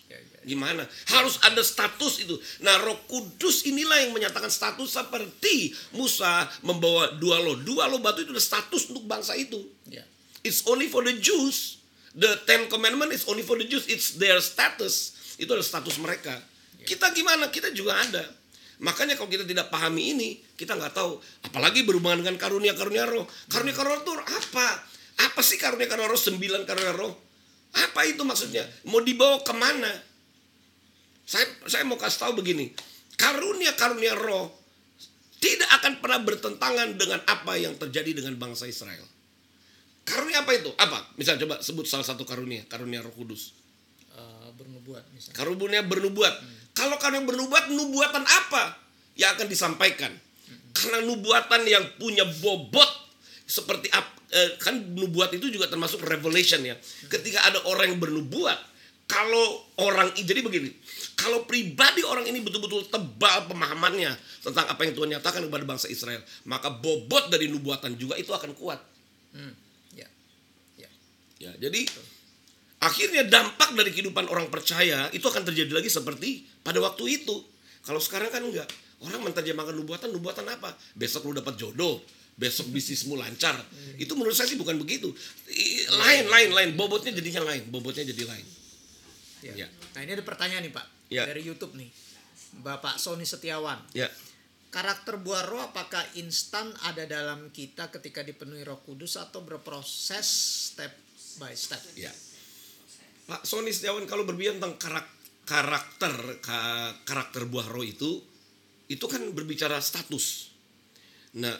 [0.48, 0.88] Gimana?
[1.12, 2.32] Harus ada status itu.
[2.64, 7.60] Nah, Roh Kudus inilah yang menyatakan status seperti Musa membawa dua lo.
[7.60, 9.60] Dua lo batu itu ada status untuk bangsa itu.
[9.92, 10.00] Ya.
[10.40, 11.84] It's only for the Jews.
[12.16, 13.84] The Ten Commandment is only for the Jews.
[13.92, 15.12] It's their status.
[15.36, 16.32] Itu adalah status mereka.
[16.88, 17.52] Kita gimana?
[17.52, 18.24] Kita juga ada.
[18.80, 21.20] Makanya kalau kita tidak pahami ini, kita nggak tahu.
[21.44, 23.28] Apalagi berhubungan dengan karunia-karunia roh.
[23.52, 24.68] Karunia-karunia roh itu apa?
[25.28, 26.16] Apa sih karunia-karunia roh?
[26.16, 27.12] Sembilan karunia roh.
[27.74, 28.64] Apa itu maksudnya?
[28.88, 30.07] Mau dibawa ke mana?
[31.28, 32.72] Saya saya mau kasih tahu begini.
[33.20, 34.48] Karunia-karunia roh
[35.36, 39.04] tidak akan pernah bertentangan dengan apa yang terjadi dengan bangsa Israel.
[40.08, 40.72] Karunia apa itu?
[40.80, 41.12] Apa?
[41.20, 43.52] Misal coba sebut salah satu karunia, karunia Roh Kudus.
[44.16, 45.36] Eh, bernubuat misalnya.
[45.36, 46.34] Karunia bernubuat.
[46.72, 48.80] Kalau karunia bernubuat, nubuatan apa
[49.20, 50.16] yang akan disampaikan?
[50.72, 52.88] Karena nubuatan yang punya bobot
[53.44, 56.72] seperti ap- eh, kan nubuat itu juga termasuk revelation ya.
[57.12, 58.56] Ketika ada orang yang bernubuat,
[59.04, 60.72] kalau orang jadi begini,
[61.18, 66.22] kalau pribadi orang ini betul-betul tebal pemahamannya tentang apa yang Tuhan nyatakan kepada bangsa Israel,
[66.46, 68.78] maka bobot dari nubuatan juga itu akan kuat.
[69.34, 69.50] Hmm.
[69.98, 70.06] Ya.
[70.78, 70.90] Ya.
[71.42, 71.90] Ya, jadi
[72.78, 77.42] akhirnya dampak dari kehidupan orang percaya itu akan terjadi lagi seperti pada waktu itu.
[77.82, 78.70] Kalau sekarang kan enggak.
[78.98, 80.74] Orang menerjemahkan nubuatan, nubuatan apa?
[80.94, 82.02] Besok lu dapat jodoh,
[82.34, 83.54] besok bisnismu lancar.
[83.94, 85.10] Itu menurut saya sih bukan begitu.
[85.98, 86.70] Lain, lain, lain.
[86.74, 87.70] Bobotnya jadinya lain.
[87.70, 88.57] Bobotnya jadi lain.
[89.40, 89.54] Ya.
[89.54, 89.68] Ya.
[89.94, 91.24] Nah ini ada pertanyaan nih Pak Ya.
[91.24, 91.88] dari YouTube nih,
[92.60, 93.80] Bapak Sony Setiawan.
[93.92, 94.10] Ya,
[94.68, 100.28] Karakter buah roh apakah instan ada dalam kita ketika dipenuhi Roh Kudus atau berproses
[100.68, 100.92] step
[101.38, 101.80] by step?
[101.94, 102.12] ya.
[103.24, 106.12] Pak Sony Setiawan kalau berbicara tentang karak- karakter
[106.44, 108.20] ka- karakter buah roh itu
[108.88, 110.52] itu kan berbicara status.
[111.36, 111.56] Nah,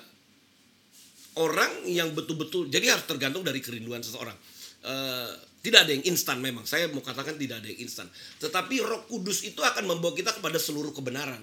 [1.37, 4.37] orang yang betul-betul jadi harus tergantung dari kerinduan seseorang.
[4.81, 6.63] Eh, tidak ada yang instan memang.
[6.65, 8.07] Saya mau katakan tidak ada yang instan.
[8.39, 11.43] Tetapi Roh Kudus itu akan membawa kita kepada seluruh kebenaran.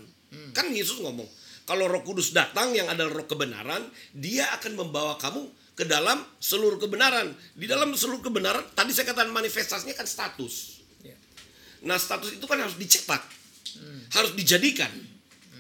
[0.55, 1.27] Kan Yesus ngomong,
[1.67, 3.83] kalau Roh Kudus datang yang adalah Roh kebenaran,
[4.15, 7.35] dia akan membawa kamu ke dalam seluruh kebenaran.
[7.55, 10.85] Di dalam seluruh kebenaran, tadi saya katakan manifestasinya kan status.
[11.03, 11.15] Ya.
[11.83, 13.23] Nah, status itu kan harus dicetak.
[14.15, 14.91] Harus dijadikan.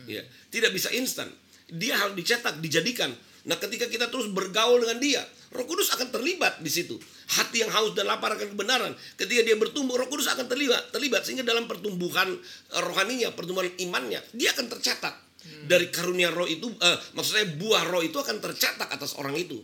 [0.07, 1.27] Ya, tidak bisa instan.
[1.67, 3.11] Dia harus dicetak, dijadikan.
[3.45, 5.21] Nah, ketika kita terus bergaul dengan dia,
[5.53, 6.97] Roh Kudus akan terlibat di situ.
[7.29, 8.91] Hati yang haus dan lapar akan kebenaran.
[9.15, 12.33] Ketika dia bertumbuh, Roh Kudus akan terlibat, terlibat sehingga dalam pertumbuhan
[12.73, 15.15] eh, rohaninya, pertumbuhan imannya, dia akan tercetak.
[15.45, 19.61] Dari karunia roh itu, eh, maksudnya buah roh itu akan tercetak atas orang itu.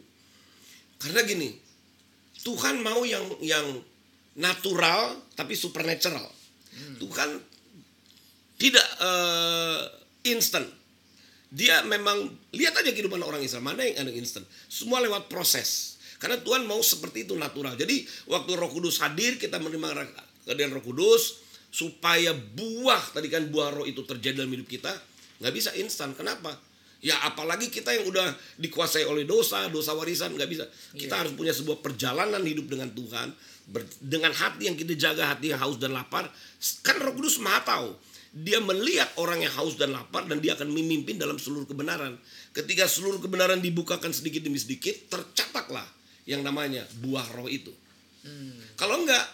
[1.01, 1.49] Karena gini,
[2.45, 3.81] Tuhan mau yang yang
[4.37, 6.29] natural tapi supernatural.
[7.01, 7.29] Tuhan
[8.61, 9.81] tidak eh,
[10.29, 10.69] instan.
[11.51, 14.47] Dia memang lihat aja kehidupan orang Israel mana yang ada instan.
[14.71, 15.99] Semua lewat proses.
[16.15, 17.75] Karena Tuhan mau seperti itu natural.
[17.75, 20.07] Jadi waktu Roh Kudus hadir kita menerima
[20.47, 24.95] kehadiran Roh Kudus supaya buah tadi kan buah roh itu terjadi dalam hidup kita
[25.43, 26.15] nggak bisa instan.
[26.15, 26.55] Kenapa?
[27.01, 28.31] Ya apalagi kita yang udah
[28.61, 30.65] dikuasai oleh dosa, dosa warisan nggak bisa.
[30.93, 33.33] Kita harus punya sebuah perjalanan hidup dengan Tuhan
[33.71, 36.27] Ber- dengan hati yang kita jaga hati yang haus dan lapar
[36.81, 37.89] kan Roh Kudus maha tahu
[38.31, 42.15] dia melihat orang yang haus dan lapar dan dia akan memimpin dalam seluruh kebenaran.
[42.55, 45.83] Ketika seluruh kebenaran dibukakan sedikit demi sedikit tercatatlah
[46.23, 47.75] yang namanya buah roh itu.
[48.79, 49.25] Kalau enggak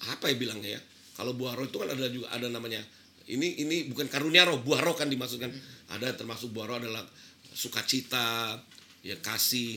[0.00, 0.82] apa ya bilangnya ya?
[1.20, 2.80] Kalau buah roh itu kan ada juga ada namanya
[3.28, 5.52] ini ini bukan karunia roh buah roh kan dimaksudkan.
[5.92, 7.04] Ada termasuk buah roh adalah
[7.52, 8.56] sukacita
[9.04, 9.76] ya kasih.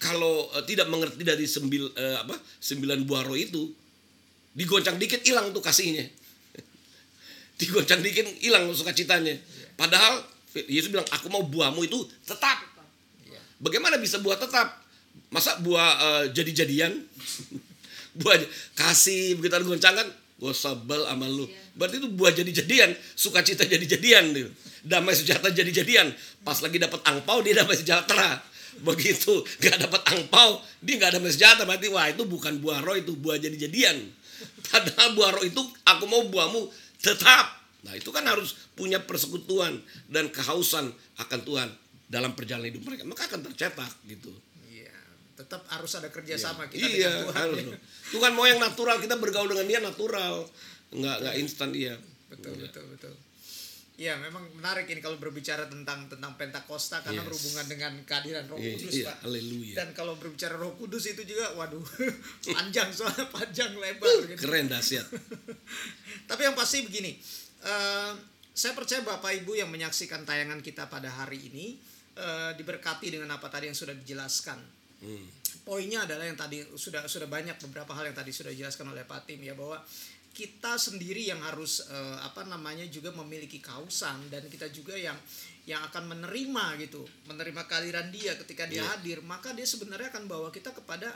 [0.00, 2.32] Kalau eh, tidak mengerti dari sembil eh, apa
[2.64, 3.68] sembilan buah roh itu
[4.56, 6.21] digoncang dikit hilang tuh kasihnya
[7.60, 9.36] digoncang dikit hilang sukacitanya.
[9.76, 10.22] Padahal
[10.68, 12.60] Yesus bilang aku mau buahmu itu tetap.
[13.62, 14.82] Bagaimana bisa buah tetap?
[15.32, 16.92] Masa buah eh, jadi-jadian?
[18.12, 18.36] Buah
[18.76, 20.04] kasih begitu ada goncang kan?
[20.36, 21.48] Gue sebel sama lu.
[21.72, 24.50] Berarti itu buah jadi-jadian sukacita jadi-jadian gitu.
[24.84, 26.12] damai sejahtera jadi-jadian.
[26.44, 28.36] Pas lagi dapat angpau dia damai sejahtera.
[28.86, 29.32] Begitu
[29.64, 31.64] nggak dapat angpau dia nggak damai sejahtera.
[31.64, 33.96] Berarti wah itu bukan buah roh itu buah jadi-jadian.
[34.68, 36.68] Padahal buah roh itu aku mau buahmu
[37.02, 37.46] tetap.
[37.82, 41.68] Nah itu kan harus punya persekutuan dan kehausan akan Tuhan
[42.06, 43.02] dalam perjalanan hidup mereka.
[43.02, 44.30] Maka akan tercetak gitu.
[44.70, 44.94] Iya,
[45.34, 47.36] tetap harus ada kerjasama kita iya dengan Tuhan.
[47.42, 47.58] harus.
[47.66, 47.78] Ya.
[48.14, 50.46] Tuhan mau yang natural kita bergaul dengan dia natural.
[50.94, 51.96] Nggak nggak instan dia
[52.32, 53.12] Betul, betul, betul.
[53.92, 57.28] Iya, memang menarik ini kalau berbicara tentang tentang Pentakosta karena Yes.
[57.28, 59.16] berhubungan dengan kehadiran Roh Iya, Kudus, iya, Pak.
[59.28, 59.74] haleluya.
[59.76, 61.84] Dan kalau berbicara Roh Kudus itu juga waduh,
[62.56, 64.40] panjang soalnya panjang lebar gitu.
[64.40, 65.06] keren dahsyat
[66.30, 67.20] Tapi yang pasti begini,
[67.62, 68.12] eh,
[68.50, 71.76] saya percaya Bapak Ibu yang menyaksikan tayangan kita pada hari ini
[72.12, 74.56] eh, diberkati dengan apa tadi yang sudah dijelaskan.
[75.02, 75.26] Hmm.
[75.62, 79.24] Poinnya adalah yang tadi sudah sudah banyak beberapa hal yang tadi sudah dijelaskan oleh Pak
[79.24, 79.78] Tim ya bahwa
[80.32, 85.16] kita sendiri yang harus eh, apa namanya juga memiliki kausan dan kita juga yang
[85.62, 88.98] yang akan menerima gitu, menerima kehadiran dia ketika dia Iya.
[88.98, 91.14] hadir, maka dia sebenarnya akan bawa kita kepada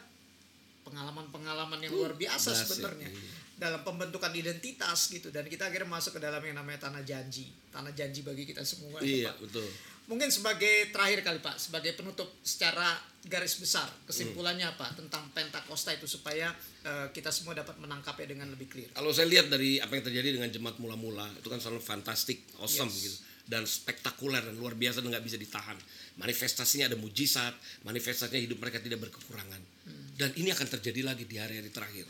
[0.86, 3.26] pengalaman-pengalaman yang luar biasa dahsyat, sebenarnya iya.
[3.58, 7.90] dalam pembentukan identitas gitu dan kita akhirnya masuk ke dalam yang namanya tanah janji tanah
[7.90, 9.50] janji bagi kita semua iya Pak.
[9.50, 9.66] betul
[10.06, 12.94] mungkin sebagai terakhir kali pak sebagai penutup secara
[13.26, 14.74] garis besar kesimpulannya Hmm.
[14.78, 19.26] apa tentang Pentakosta itu supaya eh, kita semua dapat menangkapnya dengan lebih clear kalau saya
[19.26, 23.02] lihat dari apa yang terjadi dengan jemaat mula-mula itu kan selalu fantastik awesome Yes.
[23.02, 25.78] gitu dan spektakuler dan luar biasa dan nggak bisa ditahan
[26.16, 29.58] manifestasinya ada mujizat manifestasinya hidup mereka tidak berkekurangan
[30.14, 32.06] dan ini akan terjadi lagi di hari-hari terakhir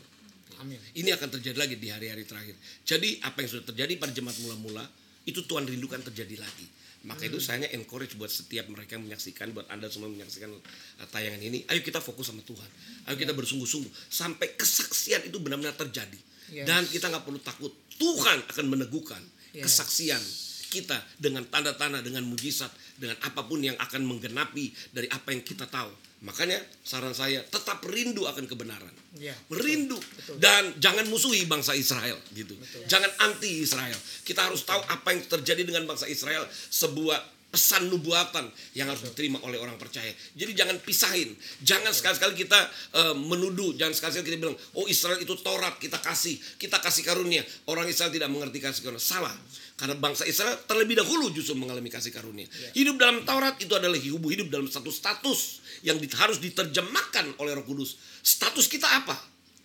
[0.57, 2.57] amin Ini akan terjadi lagi di hari-hari terakhir.
[2.81, 4.81] Jadi apa yang sudah terjadi pada jemaat mula-mula
[5.29, 6.65] itu Tuhan rindukan terjadi lagi.
[7.07, 11.07] Maka itu saya encourage buat setiap mereka yang menyaksikan, buat anda semua yang menyaksikan uh,
[11.07, 12.67] tayangan ini, ayo kita fokus sama Tuhan.
[13.07, 16.19] Ayo kita bersungguh-sungguh sampai kesaksian itu benar-benar terjadi.
[16.51, 16.67] Yes.
[16.67, 17.71] Dan kita nggak perlu takut.
[17.95, 19.23] Tuhan akan meneguhkan
[19.55, 19.63] Yes.
[19.73, 20.21] kesaksian
[20.67, 25.63] kita dengan tanda-tanda, dengan mujizat, dengan apa pun yang akan menggenapi dari apa yang kita
[25.65, 25.89] tahu.
[26.17, 28.89] Makanya saran saya tetap rindu akan kebenaran
[29.21, 29.97] ya merindu
[30.41, 32.57] dan jangan musuhi bangsa Israel gitu.
[32.89, 33.97] Jangan anti Israel.
[34.25, 38.43] Kita harus tahu apa yang terjadi dengan bangsa Israel sebuah pesan nubuatan
[38.75, 40.11] yang harus diterima oleh orang percaya.
[40.35, 41.31] Jadi jangan pisahin.
[41.63, 42.59] Jangan sekali-sekali kita
[42.97, 47.45] eh, menuduh, jangan sekali-sekali kita bilang, "Oh, Israel itu Taurat, kita kasih, kita kasih karunia."
[47.71, 49.01] Orang Israel tidak mengerti kasih karunia.
[49.01, 49.33] Salah.
[49.77, 52.49] Karena bangsa Israel terlebih dahulu justru mengalami kasih karunia.
[52.73, 57.53] Hidup dalam Taurat itu adalah hidup hidup dalam satu status yang di- harus diterjemahkan oleh
[57.53, 57.93] Roh Kudus.
[58.25, 59.13] Status kita apa?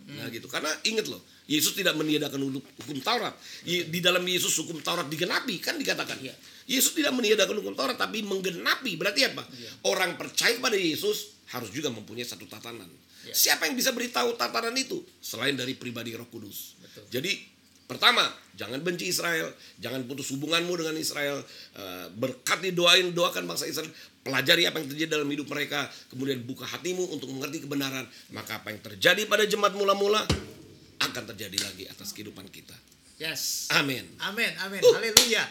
[0.04, 0.52] Nah gitu.
[0.52, 3.32] Karena ingat loh, Yesus tidak meniadakan hukum, Taurat.
[3.64, 6.20] Di dalam Yesus hukum Taurat digenapi kan dikatakan.
[6.68, 9.00] Yesus tidak meniadakan hukum Taurat tapi menggenapi.
[9.00, 9.48] Berarti apa?
[9.88, 12.88] Orang percaya pada Yesus harus juga mempunyai satu tatanan.
[13.32, 16.74] Siapa yang bisa beritahu tatanan itu selain dari pribadi Roh Kudus?
[17.08, 17.51] Jadi
[17.92, 18.24] pertama,
[18.56, 21.44] jangan benci Israel, jangan putus hubunganmu dengan Israel.
[21.76, 23.92] Eh, berkati doain, doakan bangsa Israel.
[24.22, 28.08] Pelajari apa yang terjadi dalam hidup mereka, kemudian buka hatimu untuk mengerti kebenaran.
[28.32, 30.24] Maka apa yang terjadi pada jemaat mula-mula
[31.02, 32.74] akan terjadi lagi atas kehidupan kita.
[33.18, 34.06] yes Amin.
[34.22, 34.94] Amin, amin, Uh.
[34.98, 35.44] haleluya.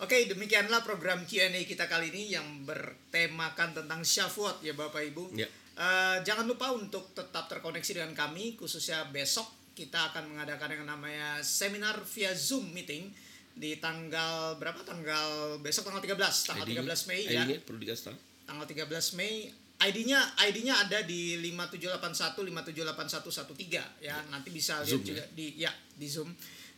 [0.00, 5.36] Oke, demikianlah program Q&A kita kali ini yang bertemakan tentang Shavuot ya Bapak Ibu.
[5.36, 5.44] Ya.
[5.76, 11.40] Eh, jangan lupa untuk tetap terkoneksi dengan kami, khususnya besok kita akan mengadakan yang namanya
[11.40, 13.08] seminar via Zoom meeting
[13.56, 14.84] di tanggal berapa?
[14.84, 16.20] Tanggal besok tanggal 13,
[16.52, 17.48] tanggal 13 Mei ya.
[17.48, 18.16] ID-nya perlu dikasih tahu.
[18.44, 19.48] tanggal 13 Mei.
[19.80, 26.04] ID-nya ID-nya ada di 5781 578113 ya nanti bisa lihat Zoom, juga di ya di
[26.04, 26.28] Zoom.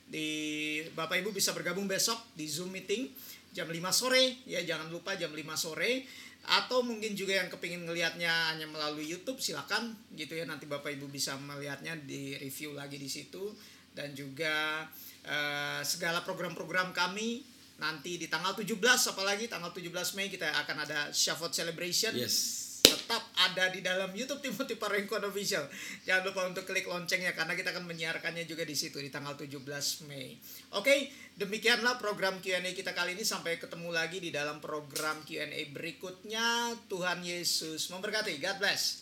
[0.07, 0.29] Di
[0.95, 3.11] Bapak Ibu bisa bergabung besok di Zoom meeting
[3.51, 4.47] jam 5 sore.
[4.47, 6.07] Ya jangan lupa jam 5 sore
[6.43, 10.43] atau mungkin juga yang kepingin ngelihatnya hanya melalui YouTube silakan gitu ya.
[10.43, 13.55] Nanti Bapak Ibu bisa melihatnya di review lagi di situ.
[13.93, 14.89] Dan juga
[15.23, 17.45] eh, segala program-program kami
[17.77, 18.79] nanti di tanggal 17
[19.13, 22.17] apalagi tanggal 17 Mei kita akan ada Shavuot Celebration.
[22.17, 22.72] Yes.
[22.83, 25.69] Tetap ada di dalam YouTube Timothy Parengkon Official.
[26.03, 29.59] Jangan lupa untuk klik loncengnya karena kita akan menyiarkannya juga di situ di tanggal 17
[30.09, 30.39] Mei.
[30.75, 36.75] Oke, demikianlah program Q&A kita kali ini sampai ketemu lagi di dalam program Q&A berikutnya.
[36.87, 38.39] Tuhan Yesus memberkati.
[38.39, 39.02] God bless.